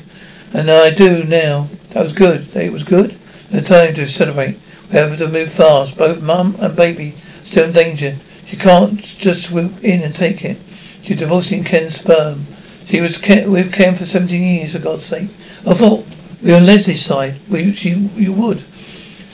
And 0.52 0.70
I 0.70 0.90
do 0.90 1.24
now. 1.24 1.68
That 1.90 2.02
was 2.02 2.12
good. 2.12 2.54
It 2.54 2.72
was 2.72 2.84
good. 2.84 3.18
The 3.50 3.62
time 3.62 3.94
to 3.94 4.06
celebrate. 4.06 4.58
We 4.90 4.98
have 4.98 5.16
to 5.18 5.28
move 5.28 5.50
fast. 5.50 5.96
Both 5.96 6.22
mum 6.22 6.56
and 6.60 6.76
baby 6.76 7.14
still 7.44 7.64
in 7.64 7.72
danger. 7.72 8.16
She 8.46 8.56
can't 8.56 9.02
just 9.02 9.44
swoop 9.44 9.82
in 9.82 10.02
and 10.02 10.14
take 10.14 10.44
it. 10.44 10.58
She's 11.02 11.16
divorcing 11.16 11.64
Ken's 11.64 11.94
sperm. 11.94 12.46
She 12.86 13.00
was 13.00 13.18
Ken, 13.18 13.50
with 13.50 13.72
Ken 13.72 13.94
for 13.94 14.06
17 14.06 14.42
years, 14.42 14.72
for 14.72 14.78
God's 14.78 15.04
sake. 15.04 15.28
I 15.66 15.74
thought 15.74 16.04
we 16.42 16.50
were 16.50 16.58
on 16.58 16.66
Leslie's 16.66 17.04
side. 17.04 17.34
We, 17.48 17.72
she, 17.72 17.90
you 17.90 18.32
would. 18.32 18.62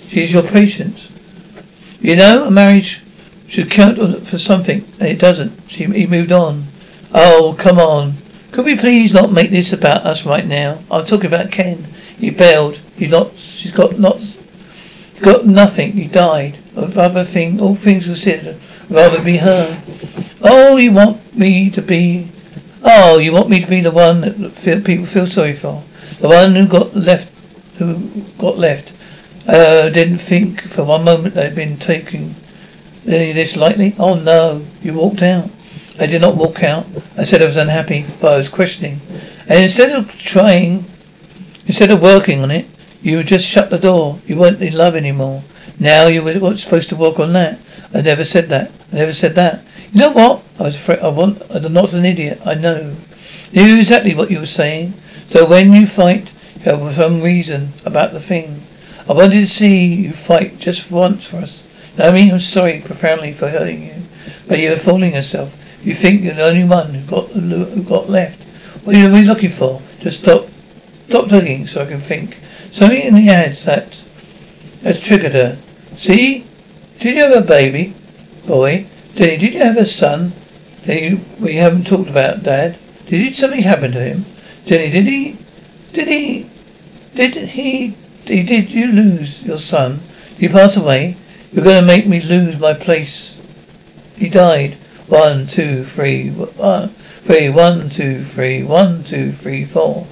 She's 0.09 0.33
your 0.33 0.43
patient. 0.43 1.11
You 2.01 2.17
know, 2.17 2.47
a 2.47 2.51
marriage 2.51 3.03
should 3.49 3.71
count 3.71 3.99
for 4.27 4.39
something, 4.39 4.87
and 5.01 5.09
it 5.09 5.19
doesn't. 5.19 5.53
She, 5.69 5.85
he 5.85 6.07
moved 6.07 6.33
on. 6.33 6.67
Oh, 7.13 7.57
come 7.59 7.79
on. 7.79 8.15
Could 8.53 8.65
we 8.65 8.77
please 8.77 9.13
not 9.13 9.33
make 9.33 9.51
this 9.51 9.73
about 9.73 10.05
us 10.05 10.27
right 10.27 10.47
now? 10.47 10.79
I'm 10.91 11.05
talking 11.05 11.27
about 11.27 11.51
Ken. 11.51 11.79
He 12.19 12.31
bailed. 12.31 12.81
He 12.97 13.07
not. 13.07 13.37
She's 13.37 13.73
got 13.73 13.99
not. 13.99 14.21
Got 15.21 15.47
nothing. 15.47 15.93
He 15.93 16.07
died. 16.07 16.59
Of 16.77 16.97
other 16.97 17.25
thing, 17.25 17.61
all 17.61 17.75
things 17.75 18.07
considered, 18.07 18.57
rather 18.89 19.23
be 19.23 19.37
her. 19.39 19.83
Oh, 20.43 20.77
you 20.77 20.93
want 20.93 21.37
me 21.37 21.71
to 21.71 21.83
be? 21.83 22.29
Oh, 22.91 23.19
you 23.19 23.35
want 23.35 23.51
me 23.51 23.61
to 23.61 23.67
be 23.67 23.83
the 23.83 23.91
one 23.91 24.23
that 24.23 24.53
feel, 24.53 24.81
people 24.81 25.05
feel 25.05 25.27
sorry 25.27 25.53
for? 25.53 25.85
The 26.21 26.29
one 26.29 26.55
who 26.55 26.67
got 26.67 26.97
left, 26.97 27.31
who 27.77 27.99
got 28.39 28.57
left. 28.57 28.95
Uh, 29.47 29.91
didn't 29.91 30.17
think 30.17 30.63
for 30.63 30.85
one 30.85 31.05
moment 31.05 31.35
they'd 31.35 31.55
been 31.55 31.77
taking 31.77 32.35
any 33.07 33.29
of 33.29 33.37
this 33.37 33.59
lightly. 33.59 33.95
Oh 33.99 34.15
no, 34.15 34.65
you 34.81 34.95
walked 34.95 35.21
out. 35.21 35.51
I 36.01 36.07
did 36.07 36.23
not 36.23 36.39
walk 36.39 36.63
out. 36.63 36.87
I 37.15 37.25
said 37.25 37.43
I 37.43 37.45
was 37.45 37.59
unhappy, 37.59 38.07
but 38.23 38.33
I 38.33 38.37
was 38.39 38.49
questioning. 38.49 39.03
And 39.47 39.63
instead 39.63 39.93
of 39.93 40.11
trying, 40.19 40.87
instead 41.67 41.91
of 41.91 42.01
working 42.01 42.41
on 42.41 42.51
it, 42.51 42.65
you 43.03 43.23
just 43.23 43.47
shut 43.47 43.69
the 43.69 43.79
door. 43.79 44.19
You 44.27 44.39
weren't 44.39 44.63
in 44.63 44.73
love 44.73 44.97
anymore. 44.97 45.43
Now 45.79 46.07
you 46.07 46.23
were 46.23 46.57
supposed 46.57 46.89
to 46.89 46.97
work 46.97 47.21
on 47.21 47.35
that. 47.35 47.59
I 47.93 48.01
never 48.01 48.25
said 48.25 48.49
that. 48.49 48.73
I 48.93 48.97
never 48.97 49.13
said 49.13 49.35
that. 49.35 49.63
You 49.93 50.01
know 50.01 50.13
what? 50.13 50.43
I 50.59 50.65
was 50.65 50.77
afraid. 50.77 50.99
I 51.01 51.09
want. 51.09 51.43
I'm 51.51 51.73
not 51.73 51.95
an 51.95 52.05
idiot. 52.05 52.41
I 52.45 52.55
know. 52.55 52.95
You 53.53 53.63
knew 53.65 53.79
exactly 53.79 54.15
what 54.15 54.31
you 54.31 54.41
were 54.41 54.47
saying. 54.47 54.93
So 55.29 55.47
when 55.47 55.73
you 55.73 55.87
fight, 55.87 56.33
you 56.57 56.73
have 56.73 56.93
some 56.93 57.23
reason 57.23 57.73
about 57.87 58.13
the 58.13 58.21
thing. 58.21 58.63
I 59.09 59.15
wanted 59.15 59.41
to 59.41 59.47
see 59.47 59.95
you 59.95 60.13
fight 60.13 60.59
just 60.59 60.91
once 60.91 61.27
for 61.27 61.39
us. 61.39 61.67
I 61.99 62.11
mean, 62.11 62.33
I'm 62.33 62.41
sorry 62.41 62.83
profoundly 62.85 63.33
for 63.33 63.49
hurting 63.49 63.83
you, 63.83 63.95
but 64.47 64.59
you're 64.59 64.77
fooling 64.77 65.15
yourself. 65.15 65.57
You 65.83 65.95
think 65.95 66.23
you're 66.23 66.35
the 66.35 66.45
only 66.45 66.65
one 66.65 66.93
who 66.93 67.07
got 67.07 67.31
who 67.31 67.83
got 67.83 68.11
left. 68.11 68.43
What 68.85 68.95
are 68.95 68.99
you 68.99 69.09
looking 69.09 69.51
for? 69.51 69.81
Just 70.01 70.21
stop, 70.21 70.47
stop 71.09 71.31
looking 71.31 71.67
so 71.67 71.83
I 71.83 71.87
can 71.87 72.01
think. 72.01 72.37
Something 72.71 73.03
in 73.03 73.15
the 73.15 73.31
ads 73.31 73.65
that 73.65 73.97
has 74.83 75.01
triggered 75.01 75.33
her. 75.33 75.59
See? 75.97 76.45
Did 77.01 77.17
you 77.17 77.23
have 77.23 77.45
a 77.45 77.47
baby? 77.47 77.95
Boy. 78.47 78.87
Did, 79.19 79.41
did 79.41 79.55
you 79.55 79.59
have 79.65 79.77
a 79.77 79.85
son? 79.85 80.33
That 80.87 81.19
we 81.41 81.57
haven't 81.57 81.89
talked 81.89 82.09
about, 82.09 82.45
Dad. 82.45 82.79
Did 83.09 83.35
something 83.35 83.63
happen 83.63 83.91
to 83.91 84.01
him? 84.01 84.25
Jenny, 84.65 84.93
did 84.93 85.07
he, 85.07 85.37
did 85.93 86.07
he, 86.07 86.49
did 87.17 87.35
he, 87.35 87.97
did, 88.27 88.47
did 88.47 88.71
you 88.71 88.87
lose 88.87 89.43
your 89.43 89.59
son? 89.59 89.99
Did 90.35 90.39
he 90.39 90.49
pass 90.49 90.77
away? 90.77 91.17
You're 91.51 91.65
going 91.65 91.81
to 91.81 91.87
make 91.87 92.07
me 92.07 92.21
lose 92.21 92.61
my 92.61 92.75
place. 92.75 93.37
He 94.15 94.29
died. 94.29 94.75
One, 95.09 95.49
two, 95.49 95.83
three, 95.83 96.31
one, 96.31 96.91
three, 97.25 97.49
one, 97.49 97.91
two, 97.91 98.23
three, 98.23 98.63
one, 98.63 99.03
two, 99.03 99.33
three, 99.33 99.65
four. 99.65 100.07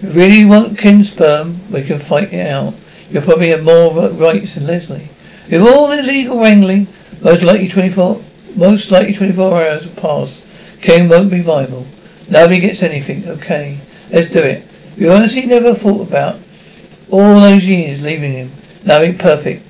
You 0.00 0.10
really 0.10 0.44
want 0.44 0.78
Ken's 0.78 1.10
sperm, 1.10 1.58
we 1.72 1.82
can 1.82 1.98
fight 1.98 2.32
it 2.32 2.46
out. 2.46 2.74
You'll 3.10 3.24
probably 3.24 3.48
have 3.48 3.64
more 3.64 4.08
rights 4.10 4.54
than 4.54 4.68
Leslie. 4.68 5.08
With 5.50 5.62
all 5.62 5.88
the 5.88 6.00
legal 6.00 6.38
wrangling, 6.40 6.86
most 7.20 7.42
likely 7.42 7.68
24, 7.68 8.22
most 8.54 8.90
likely 8.90 9.14
24 9.14 9.54
hours 9.54 9.86
will 9.86 10.00
pass. 10.00 10.42
Ken 10.80 11.08
won't 11.08 11.30
be 11.30 11.40
viable. 11.40 11.86
Nobody 12.28 12.60
gets 12.60 12.82
anything. 12.82 13.26
Okay, 13.28 13.78
let's 14.10 14.30
do 14.30 14.40
it. 14.40 14.64
You 14.96 15.12
honestly 15.12 15.46
never 15.46 15.74
thought 15.74 16.08
about 16.08 16.38
all 17.10 17.40
those 17.40 17.64
years 17.66 18.04
leaving 18.04 18.32
him. 18.32 18.52
Now 18.84 18.98
Nothing 18.98 19.18
perfect. 19.18 19.62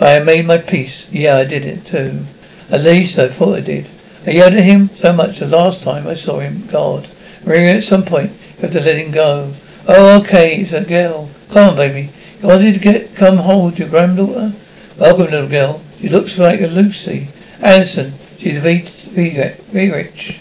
I 0.00 0.20
made 0.20 0.46
my 0.46 0.58
peace. 0.58 1.08
Yeah, 1.10 1.36
I 1.36 1.44
did 1.44 1.64
it 1.64 1.84
too. 1.86 2.24
At 2.70 2.84
least 2.84 3.18
I 3.18 3.28
thought 3.28 3.56
I 3.56 3.60
did. 3.60 3.86
I 4.26 4.30
yelled 4.32 4.54
at 4.54 4.62
him 4.62 4.90
so 4.94 5.12
much 5.12 5.38
the 5.38 5.46
last 5.46 5.82
time 5.82 6.06
I 6.06 6.14
saw 6.14 6.38
him. 6.38 6.66
God. 6.66 7.08
Really, 7.44 7.68
at 7.68 7.82
some 7.82 8.04
point, 8.04 8.30
you 8.30 8.62
have 8.62 8.72
to 8.72 8.80
let 8.80 8.98
him 8.98 9.10
go. 9.10 9.54
Oh, 9.86 10.20
okay, 10.20 10.56
it's 10.56 10.72
a 10.72 10.84
girl. 10.84 11.30
Come 11.50 11.70
on, 11.70 11.76
baby. 11.76 12.10
You 12.40 12.48
wanted 12.48 12.74
to 12.74 12.80
get 12.80 13.14
come 13.16 13.38
hold 13.38 13.78
your 13.78 13.88
granddaughter? 13.88 14.52
Welcome, 14.98 15.30
little 15.30 15.48
girl. 15.48 15.80
She 16.00 16.08
looks 16.08 16.38
like 16.38 16.60
a 16.60 16.66
Lucy. 16.66 17.28
Addison. 17.60 18.12
She's 18.38 18.58
very, 18.58 18.82
very, 18.82 19.52
very 19.70 19.90
rich. 19.90 20.40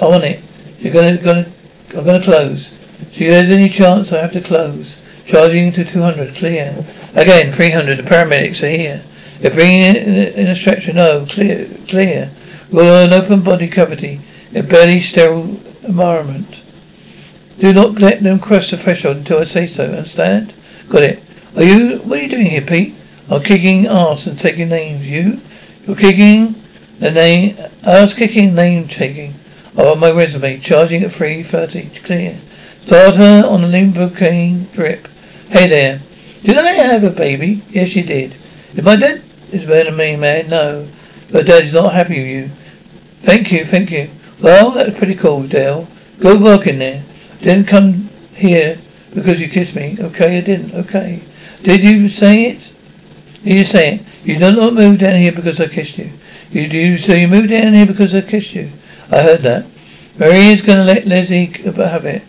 I 0.00 0.06
want 0.06 0.24
it. 0.24 0.40
She's 0.80 0.92
gonna, 0.92 1.16
gonna, 1.18 1.50
I'm 1.96 2.04
gonna 2.04 2.22
close. 2.22 2.72
If 3.00 3.18
there's 3.18 3.50
any 3.50 3.68
chance 3.68 4.12
I 4.12 4.20
have 4.20 4.32
to 4.32 4.40
close. 4.40 5.00
Charging 5.26 5.72
to 5.72 5.84
200, 5.84 6.34
clear. 6.36 6.84
Again, 7.14 7.52
300, 7.52 7.96
the 7.96 8.02
paramedics 8.02 8.62
are 8.62 8.70
here. 8.70 9.04
They're 9.40 9.50
bringing 9.50 9.80
it 9.82 10.34
in 10.36 10.46
a 10.46 10.56
stretcher, 10.56 10.92
no, 10.92 11.26
clear, 11.28 11.68
clear. 11.86 12.30
We're 12.70 13.06
an 13.06 13.12
open 13.12 13.42
body 13.42 13.68
cavity, 13.68 14.20
a 14.54 14.62
barely 14.62 15.00
sterile 15.00 15.60
environment. 15.82 16.62
Do 17.58 17.72
not 17.72 18.00
let 18.00 18.22
them 18.22 18.38
cross 18.38 18.70
the 18.70 18.76
threshold 18.76 19.18
until 19.18 19.40
I 19.40 19.44
say 19.44 19.66
so, 19.66 19.84
understand? 19.84 20.54
Got 20.88 21.02
it. 21.02 21.22
Are 21.56 21.64
you, 21.64 21.98
what 21.98 22.18
are 22.18 22.22
you 22.22 22.28
doing 22.28 22.46
here, 22.46 22.62
Pete? 22.62 22.94
I'm 23.30 23.42
kicking 23.42 23.86
ass 23.86 24.26
and 24.26 24.38
taking 24.38 24.68
names. 24.68 25.06
You? 25.06 25.40
You're 25.86 25.96
kicking 25.96 26.54
the 26.98 27.10
name, 27.10 27.56
ass 27.84 28.14
kicking, 28.14 28.54
name 28.54 28.88
taking. 28.88 29.34
Oh, 29.76 29.94
my 29.94 30.10
resume, 30.10 30.58
charging 30.58 31.02
at 31.02 31.10
3.30, 31.10 32.04
clear. 32.04 32.38
Starter 32.84 33.46
on 33.46 33.60
the 33.60 33.68
lidocaine 33.68 34.72
drip. 34.72 35.08
Hey 35.50 35.68
there. 35.68 36.00
Did 36.42 36.56
I 36.56 36.70
have 36.72 37.04
a 37.04 37.10
baby? 37.10 37.62
Yes, 37.70 37.94
you 37.94 38.02
did. 38.02 38.34
Is 38.74 38.84
my 38.84 38.96
dad 38.96 39.22
is 39.52 39.66
better 39.66 39.90
than 39.90 39.98
me, 39.98 40.16
man? 40.16 40.48
No. 40.48 40.88
But 41.30 41.46
dad's 41.46 41.72
not 41.74 41.92
happy 41.92 42.18
with 42.18 42.28
you. 42.28 42.50
Thank 43.20 43.52
you, 43.52 43.64
thank 43.64 43.90
you. 43.90 44.08
Well, 44.40 44.70
that 44.70 44.86
was 44.86 44.94
pretty 44.94 45.16
cool, 45.16 45.46
Dell. 45.46 45.86
Good 46.18 46.40
work 46.40 46.66
in 46.66 46.78
there. 46.78 47.02
Didn't 47.40 47.66
come 47.66 48.08
here 48.34 48.78
because 49.14 49.40
you 49.40 49.48
kissed 49.48 49.74
me. 49.76 49.96
Okay, 50.00 50.38
I 50.38 50.40
didn't. 50.40 50.74
Okay. 50.86 51.22
Did 51.62 51.82
you 51.82 52.08
say 52.08 52.50
it? 52.50 52.72
Did 53.44 53.54
you 53.54 53.64
say 53.64 53.94
it? 53.94 54.00
You 54.24 54.38
did 54.38 54.56
not 54.56 54.74
move 54.74 54.98
down 54.98 55.16
here 55.16 55.32
because 55.32 55.60
I 55.60 55.68
kissed 55.68 55.98
you. 55.98 56.10
You 56.50 56.68
do 56.68 56.96
so 56.98 57.14
you 57.14 57.28
moved 57.28 57.50
down 57.50 57.74
here 57.74 57.86
because 57.86 58.14
I 58.14 58.22
kissed 58.22 58.54
you. 58.54 58.70
I 59.10 59.22
heard 59.22 59.40
that. 59.40 59.66
Marie's 60.18 60.62
gonna 60.62 60.84
let 60.84 61.06
Leslie 61.06 61.46
have 61.46 62.04
it. 62.06 62.22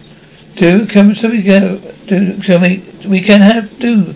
Do 0.56 0.86
come 0.86 1.16
so 1.16 1.30
we 1.30 1.42
go 1.42 1.78
do 2.06 2.42
so 2.44 2.60
we 2.60 2.84
we 3.08 3.22
can 3.22 3.42
have 3.42 3.80
do 3.80 4.14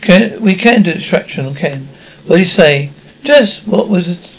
can 0.00 0.40
we 0.40 0.54
can 0.54 0.82
do 0.82 0.92
distraction 0.92 1.54
Ken. 1.54 1.88
What 2.26 2.36
do 2.36 2.40
you 2.40 2.46
say? 2.46 2.90
Just 3.24 3.66
what 3.66 3.88
was 3.88 4.08
it? 4.08 4.30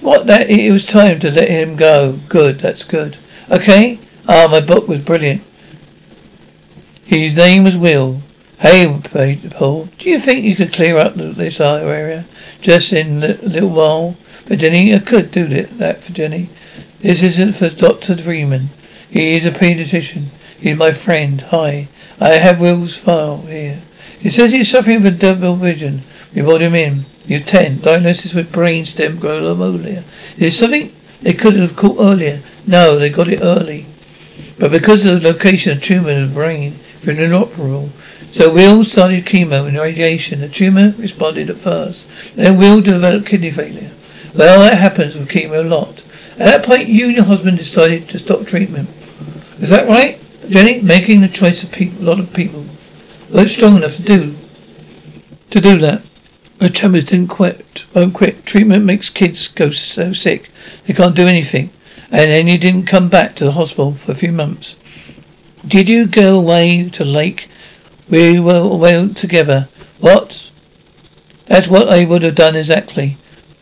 What 0.00 0.26
that 0.26 0.50
it 0.50 0.70
was 0.70 0.84
time 0.84 1.18
to 1.20 1.30
let 1.30 1.48
him 1.48 1.76
go. 1.76 2.18
Good, 2.28 2.58
that's 2.58 2.84
good. 2.84 3.16
Okay? 3.50 3.98
Ah, 4.28 4.48
my 4.50 4.60
book 4.60 4.88
was 4.88 5.00
brilliant. 5.00 5.42
His 7.04 7.36
name 7.36 7.64
was 7.64 7.76
Will. 7.76 8.22
Hey, 8.62 8.86
Paul, 9.50 9.88
do 9.98 10.08
you 10.08 10.20
think 10.20 10.44
you 10.44 10.54
could 10.54 10.72
clear 10.72 10.96
up 10.96 11.14
this 11.14 11.60
area 11.60 12.24
just 12.60 12.92
in 12.92 13.20
a 13.24 13.34
little 13.42 13.70
while? 13.70 14.16
But 14.46 14.60
Jenny, 14.60 14.94
I 14.94 15.00
could 15.00 15.32
do 15.32 15.48
that 15.48 15.98
for 15.98 16.12
Jenny. 16.12 16.48
This 17.00 17.24
isn't 17.24 17.54
for 17.54 17.70
Dr. 17.70 18.16
Freedman. 18.16 18.70
He 19.10 19.34
is 19.34 19.46
a 19.46 19.50
pediatrician. 19.50 20.26
He's 20.60 20.78
my 20.78 20.92
friend. 20.92 21.42
Hi. 21.42 21.88
I 22.20 22.34
have 22.34 22.60
Will's 22.60 22.96
file 22.96 23.38
here. 23.38 23.80
He 24.20 24.30
says 24.30 24.52
he's 24.52 24.70
suffering 24.70 25.00
from 25.00 25.16
double 25.16 25.56
vision. 25.56 26.02
We 26.32 26.42
brought 26.42 26.60
him 26.60 26.76
in. 26.76 27.04
He's 27.26 27.44
10. 27.44 27.80
Diagnosis 27.80 28.32
with 28.32 28.52
brainstem 28.52 29.16
glomerulopathy. 29.16 30.04
Is 30.38 30.56
something 30.56 30.94
they 31.20 31.32
could 31.32 31.56
have 31.56 31.74
caught 31.74 31.98
earlier? 31.98 32.40
No, 32.64 32.96
they 32.96 33.10
got 33.10 33.26
it 33.26 33.40
early. 33.42 33.86
But 34.56 34.70
because 34.70 35.04
of 35.04 35.20
the 35.20 35.32
location 35.32 35.72
of 35.72 35.80
the 35.80 35.84
tumor 35.84 36.10
in 36.10 36.28
the 36.28 36.34
brain, 36.34 36.78
for 37.02 37.10
inoperable. 37.10 37.90
So 38.30 38.52
Will 38.52 38.84
started 38.84 39.26
chemo 39.26 39.66
and 39.66 39.76
radiation. 39.76 40.40
The 40.40 40.48
tumor 40.48 40.94
responded 40.96 41.50
at 41.50 41.58
first. 41.58 42.06
Then 42.34 42.58
we'll 42.58 42.80
developed 42.80 43.26
kidney 43.26 43.50
failure. 43.50 43.90
Well, 44.34 44.60
that 44.60 44.78
happens 44.78 45.16
with 45.16 45.28
chemo 45.28 45.64
a 45.64 45.68
lot. 45.68 46.02
At 46.32 46.46
that 46.46 46.64
point, 46.64 46.88
you 46.88 47.06
and 47.06 47.16
your 47.16 47.24
husband 47.24 47.58
decided 47.58 48.08
to 48.08 48.18
stop 48.18 48.46
treatment. 48.46 48.88
Is 49.60 49.70
that 49.70 49.88
right, 49.88 50.18
Jenny? 50.48 50.80
Making 50.80 51.20
the 51.20 51.28
choice 51.28 51.62
of 51.62 51.72
people, 51.72 52.02
a 52.02 52.08
lot 52.08 52.20
of 52.20 52.32
people 52.32 52.64
weren't 53.30 53.50
strong 53.50 53.76
enough 53.76 53.96
to 53.96 54.02
do 54.02 54.34
to 55.50 55.60
do 55.60 55.78
that. 55.78 56.02
The 56.58 56.68
tumors 56.68 57.04
didn't 57.04 57.28
quit, 57.28 57.84
won't 57.94 58.14
quit. 58.14 58.46
Treatment 58.46 58.84
makes 58.84 59.10
kids 59.10 59.48
go 59.48 59.70
so 59.70 60.12
sick 60.12 60.48
they 60.86 60.94
can't 60.94 61.16
do 61.16 61.26
anything. 61.26 61.70
And 62.10 62.30
then 62.30 62.48
you 62.48 62.58
didn't 62.58 62.86
come 62.86 63.08
back 63.08 63.36
to 63.36 63.44
the 63.44 63.52
hospital 63.52 63.92
for 63.92 64.12
a 64.12 64.14
few 64.14 64.32
months. 64.32 64.76
Did 65.66 65.88
you 65.88 66.06
go 66.06 66.38
away 66.38 66.88
to 66.90 67.04
lake? 67.04 67.48
We 68.08 68.40
were 68.40 68.58
away 68.58 69.08
together. 69.14 69.68
What? 70.00 70.50
That's 71.46 71.68
what 71.68 71.88
I 71.88 72.04
would 72.04 72.22
have 72.22 72.34
done 72.34 72.56
exactly. 72.56 73.16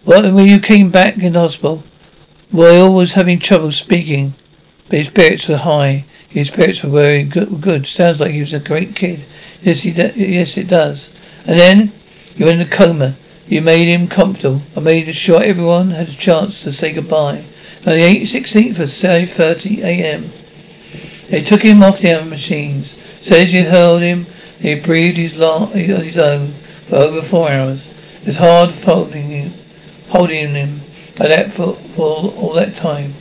When 0.04 0.34
you 0.46 0.60
came 0.60 0.90
back 0.90 1.18
in 1.18 1.34
hospital, 1.34 1.84
Will 2.50 2.94
was 2.94 3.12
having 3.12 3.38
trouble 3.38 3.70
speaking, 3.70 4.32
but 4.88 5.00
his 5.00 5.08
spirits 5.08 5.46
were 5.46 5.58
high. 5.58 6.04
His 6.30 6.48
spirits 6.48 6.82
were 6.82 6.88
very 6.88 7.24
good. 7.24 7.60
good. 7.60 7.86
Sounds 7.86 8.18
like 8.18 8.30
he 8.30 8.40
was 8.40 8.54
a 8.54 8.60
great 8.60 8.96
kid. 8.96 9.20
Yes, 9.62 9.80
he 9.80 9.90
yes, 9.90 10.56
it 10.56 10.68
does. 10.68 11.10
And 11.46 11.58
then 11.58 11.92
you 12.34 12.46
were 12.46 12.52
in 12.52 12.62
a 12.62 12.66
coma. 12.66 13.14
You 13.46 13.60
made 13.60 13.88
him 13.88 14.08
comfortable. 14.08 14.62
I 14.74 14.80
made 14.80 15.14
sure 15.14 15.42
everyone 15.42 15.90
had 15.90 16.08
a 16.08 16.12
chance 16.12 16.62
to 16.62 16.72
say 16.72 16.92
goodbye. 16.92 17.44
On 17.86 17.92
the 17.92 18.22
16th 18.22 18.80
of 18.80 18.88
5.30 18.88 19.78
a.m., 19.78 20.32
they 21.30 21.42
took 21.42 21.62
him 21.62 21.82
off 21.82 22.00
the 22.00 22.24
machines. 22.24 22.96
You 23.22 23.64
held 23.64 24.02
him. 24.02 24.26
He 24.60 24.74
breathed 24.78 25.16
his, 25.16 25.32
his 25.32 26.18
own 26.18 26.48
for 26.88 26.96
over 26.96 27.22
four 27.22 27.50
hours. 27.50 27.94
It 28.22 28.26
was 28.26 28.36
hard 28.36 28.70
holding 28.70 29.28
him, 29.28 29.52
holding 30.08 30.48
him 30.48 30.80
like 31.18 31.28
that 31.28 31.52
for, 31.52 31.74
for 31.74 32.32
all 32.32 32.54
that 32.54 32.74
time. 32.74 33.14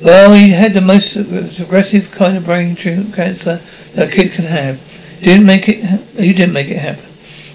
Well, 0.00 0.32
he 0.32 0.48
had 0.48 0.72
the 0.72 0.80
most 0.80 1.16
aggressive 1.16 2.10
kind 2.10 2.38
of 2.38 2.46
brain 2.46 2.74
cancer 2.76 3.60
that 3.94 4.08
a 4.08 4.10
kid 4.10 4.32
can 4.32 4.46
have. 4.46 4.80
Didn't 5.20 5.44
make 5.44 5.68
it. 5.68 5.84
You 6.18 6.32
didn't 6.32 6.54
make 6.54 6.68
it 6.68 6.78
happen. 6.78 7.04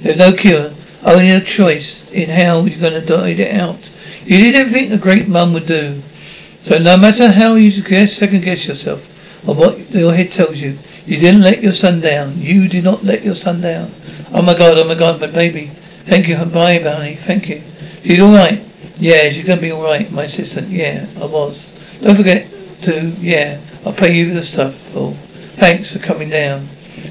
There's 0.02 0.18
no 0.18 0.34
cure. 0.34 0.72
Only 1.04 1.32
a 1.32 1.42
choice 1.42 2.08
in 2.12 2.30
how 2.30 2.66
you're 2.66 2.80
going 2.80 3.00
to 3.00 3.06
die 3.06 3.30
it 3.30 3.56
out. 3.56 3.92
You 4.26 4.38
did 4.38 4.56
everything 4.56 4.92
a 4.92 4.98
great 4.98 5.28
mum 5.28 5.54
would 5.54 5.66
do. 5.66 6.04
So 6.64 6.78
no 6.78 6.98
matter 6.98 7.32
how 7.32 7.56
you 7.56 7.72
second 7.72 8.44
guess 8.44 8.68
yourself, 8.68 9.10
or 9.48 9.56
what 9.56 9.90
your 9.92 10.14
head 10.14 10.32
tells 10.32 10.60
you. 10.60 10.78
You 11.06 11.20
didn't 11.20 11.42
let 11.42 11.62
your 11.62 11.72
son 11.72 12.02
down. 12.02 12.40
You 12.40 12.68
did 12.68 12.84
not 12.84 13.04
let 13.04 13.24
your 13.24 13.36
son 13.36 13.62
down. 13.62 13.92
Oh 14.32 14.42
my 14.42 14.58
God, 14.58 14.78
oh 14.78 14.88
my 14.88 14.96
God, 14.96 15.22
my 15.22 15.28
baby. 15.28 15.68
Thank 16.06 16.28
you. 16.28 16.36
Bye, 16.46 16.84
Barney. 16.84 17.16
Thank 17.16 17.50
you. 17.50 17.62
She's 18.04 18.20
all 18.22 18.34
right. 18.34 18.62
Yeah, 18.98 19.30
she's 19.30 19.46
to 19.46 19.58
be 19.58 19.72
all 19.72 19.84
right, 19.84 20.10
my 20.12 20.24
assistant. 20.24 20.70
Yeah, 20.70 21.06
I 21.18 21.26
was. 21.26 21.72
Don't 22.02 22.16
forget 22.16 22.48
to, 22.84 23.10
yeah, 23.20 23.60
I'll 23.86 23.94
pay 23.94 24.16
you 24.16 24.30
for 24.30 24.36
the 24.36 24.44
stuff. 24.44 24.76
Thanks 25.58 25.92
for 25.94 26.00
coming 26.00 26.30
down. 26.30 26.68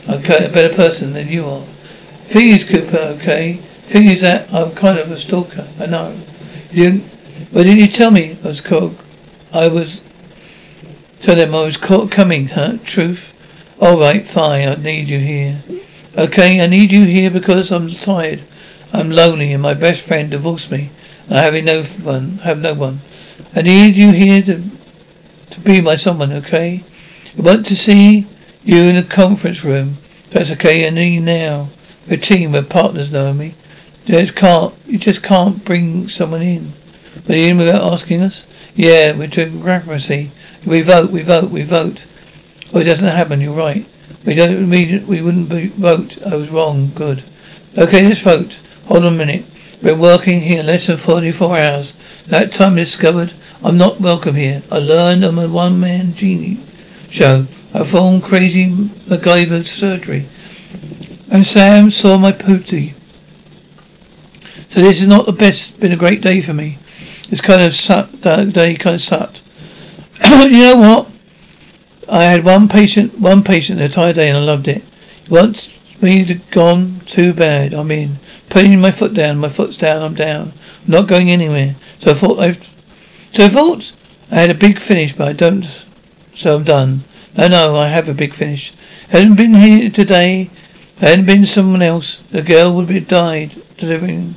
I'm 0.08 0.24
a 0.24 0.48
better 0.48 0.74
person 0.74 1.12
than 1.12 1.28
you 1.28 1.46
are. 1.46 1.62
Thing 2.26 2.48
is, 2.48 2.64
Cooper, 2.64 3.16
okay? 3.20 3.54
Thing 3.86 4.08
is 4.08 4.22
that 4.22 4.52
I'm 4.52 4.72
kind 4.74 4.98
of 4.98 5.10
a 5.10 5.16
stalker. 5.16 5.66
I 5.78 5.86
know. 5.86 6.18
You 6.70 6.84
didn't, 6.84 7.04
but 7.52 7.64
didn't 7.64 7.80
you 7.80 7.88
tell 7.88 8.10
me 8.10 8.36
I 8.42 8.46
was 8.48 8.60
called? 8.60 8.98
I 9.52 9.68
was 9.68 10.02
Tell 11.24 11.36
them 11.36 11.54
I 11.54 11.64
was 11.64 11.78
caught 11.78 12.10
coming, 12.10 12.48
huh? 12.48 12.76
Truth? 12.84 13.32
Alright, 13.80 14.26
fine, 14.26 14.68
I 14.68 14.74
need 14.74 15.08
you 15.08 15.18
here. 15.18 15.58
Okay, 16.18 16.60
I 16.60 16.66
need 16.66 16.92
you 16.92 17.06
here 17.06 17.30
because 17.30 17.72
I'm 17.72 17.88
tired. 17.90 18.42
I'm 18.92 19.08
lonely 19.08 19.54
and 19.54 19.62
my 19.62 19.72
best 19.72 20.06
friend 20.06 20.30
divorced 20.30 20.70
me. 20.70 20.90
I 21.30 21.40
have 21.40 21.54
no 21.64 21.82
one 21.82 22.36
have 22.44 22.60
no 22.60 22.74
one. 22.74 23.00
I 23.56 23.62
need 23.62 23.96
you 23.96 24.12
here 24.12 24.42
to 24.42 24.62
to 25.52 25.60
be 25.60 25.80
my 25.80 25.96
someone, 25.96 26.30
okay? 26.30 26.84
I 27.38 27.40
want 27.40 27.64
to 27.66 27.76
see 27.76 28.26
you 28.62 28.82
in 28.82 28.96
a 28.96 29.02
conference 29.02 29.64
room. 29.64 29.96
That's 30.28 30.52
okay, 30.52 30.86
I 30.86 30.90
need 30.90 31.14
you 31.14 31.20
now. 31.22 31.70
A 32.10 32.18
team, 32.18 32.52
we're 32.52 32.64
partners, 32.64 33.10
Naomi. 33.10 33.54
You 34.04 34.20
just 34.20 34.36
can't 34.36 34.74
you 34.86 34.98
just 34.98 35.22
can't 35.22 35.64
bring 35.64 36.10
someone 36.10 36.42
in. 36.42 36.74
But 37.26 37.36
in 37.36 37.56
without 37.56 37.94
asking 37.94 38.20
us? 38.20 38.46
Yeah, 38.74 39.16
we're 39.16 39.28
doing 39.28 39.60
democracy. 39.60 40.30
We 40.66 40.82
vote, 40.82 41.10
we 41.10 41.22
vote, 41.22 41.50
we 41.50 41.62
vote. 41.62 42.06
Oh, 42.72 42.78
it 42.78 42.84
doesn't 42.84 43.06
happen, 43.06 43.40
you're 43.40 43.52
right. 43.52 43.86
We 44.24 44.34
don't. 44.34 44.68
mean 44.68 45.06
we 45.06 45.20
wouldn't 45.20 45.50
be, 45.50 45.66
vote. 45.66 46.24
I 46.26 46.36
was 46.36 46.50
wrong. 46.50 46.90
Good. 46.94 47.22
Okay, 47.76 48.06
let's 48.06 48.20
vote. 48.20 48.58
Hold 48.86 49.04
on 49.04 49.14
a 49.14 49.16
minute. 49.16 49.44
Been 49.82 50.00
working 50.00 50.40
here 50.40 50.62
less 50.62 50.86
than 50.86 50.96
44 50.96 51.58
hours. 51.58 51.92
That 52.28 52.52
time 52.52 52.72
I 52.74 52.76
discovered 52.76 53.32
I'm 53.62 53.76
not 53.76 54.00
welcome 54.00 54.34
here. 54.34 54.62
I 54.70 54.78
learned 54.78 55.24
I'm 55.24 55.38
a 55.38 55.48
one-man 55.48 56.14
genie 56.14 56.60
show. 57.10 57.46
I 57.74 57.78
performed 57.78 58.22
crazy 58.22 58.70
MacGyver 58.70 59.66
surgery. 59.66 60.26
And 61.30 61.46
Sam 61.46 61.90
saw 61.90 62.16
my 62.18 62.32
pooty. 62.32 62.94
So 64.68 64.80
this 64.80 65.02
is 65.02 65.08
not 65.08 65.26
the 65.26 65.32
best. 65.32 65.80
Been 65.80 65.92
a 65.92 65.96
great 65.96 66.22
day 66.22 66.40
for 66.40 66.54
me. 66.54 66.78
This 67.28 67.40
kind 67.40 67.62
of. 67.62 67.72
That 68.22 68.52
day 68.52 68.74
kind 68.74 68.96
of 68.96 69.02
sucked. 69.02 69.42
you 70.24 70.60
know 70.60 70.76
what? 70.76 71.10
I 72.08 72.24
had 72.24 72.44
one 72.44 72.68
patient, 72.68 73.18
one 73.18 73.42
patient 73.42 73.78
the 73.78 73.86
entire 73.86 74.12
day, 74.12 74.28
and 74.28 74.38
I 74.38 74.42
loved 74.42 74.68
it. 74.68 74.82
Once 75.28 75.74
to 76.04 76.34
gone, 76.50 77.00
too 77.06 77.32
bad. 77.32 77.72
I 77.72 77.82
mean, 77.82 78.18
putting 78.50 78.78
my 78.78 78.90
foot 78.90 79.14
down, 79.14 79.38
my 79.38 79.48
foot's 79.48 79.78
down, 79.78 80.02
I'm 80.02 80.14
down. 80.14 80.52
I'm 80.84 80.90
not 80.90 81.08
going 81.08 81.30
anywhere. 81.30 81.74
So 82.00 82.10
I 82.10 82.14
thought 82.14 82.38
I've, 82.40 82.62
so 83.32 83.46
I 83.46 83.48
thought 83.48 83.92
I 84.30 84.34
had 84.34 84.50
a 84.50 84.54
big 84.54 84.78
finish, 84.78 85.14
but 85.14 85.28
I 85.28 85.32
don't. 85.32 85.64
So 86.34 86.56
I'm 86.56 86.64
done. 86.64 87.04
No, 87.38 87.48
no, 87.48 87.76
I 87.76 87.88
have 87.88 88.08
a 88.08 88.14
big 88.14 88.34
finish. 88.34 88.74
Hadn't 89.08 89.36
been 89.36 89.54
here 89.54 89.88
today. 89.88 90.50
Hadn't 90.98 91.24
been 91.24 91.46
someone 91.46 91.82
else. 91.82 92.18
The 92.30 92.42
girl 92.42 92.74
would 92.74 92.90
have 92.90 93.08
died 93.08 93.52
delivering. 93.78 94.34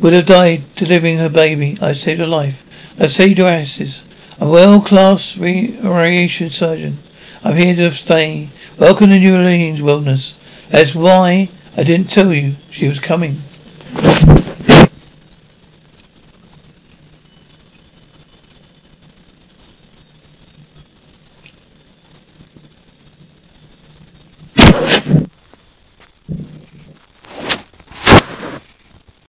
Would 0.00 0.14
have 0.14 0.26
died 0.26 0.62
delivering 0.74 1.18
her 1.18 1.28
baby. 1.28 1.78
I 1.80 1.92
saved 1.92 2.18
her 2.18 2.26
life. 2.26 2.64
I 2.98 3.06
saved 3.06 3.38
her 3.38 3.46
asses. 3.46 4.02
A 4.42 4.48
world-class 4.48 5.36
radiation 5.36 6.48
surgeon. 6.48 6.96
I'm 7.44 7.54
here 7.56 7.76
to 7.76 7.92
stay. 7.92 8.48
Welcome 8.78 9.08
to 9.08 9.18
New 9.18 9.36
Orleans 9.36 9.82
Wellness. 9.82 10.32
That's 10.70 10.94
why 10.94 11.50
I 11.76 11.82
didn't 11.82 12.08
tell 12.08 12.32
you 12.32 12.54
she 12.70 12.88
was 12.88 12.98
coming. 12.98 13.42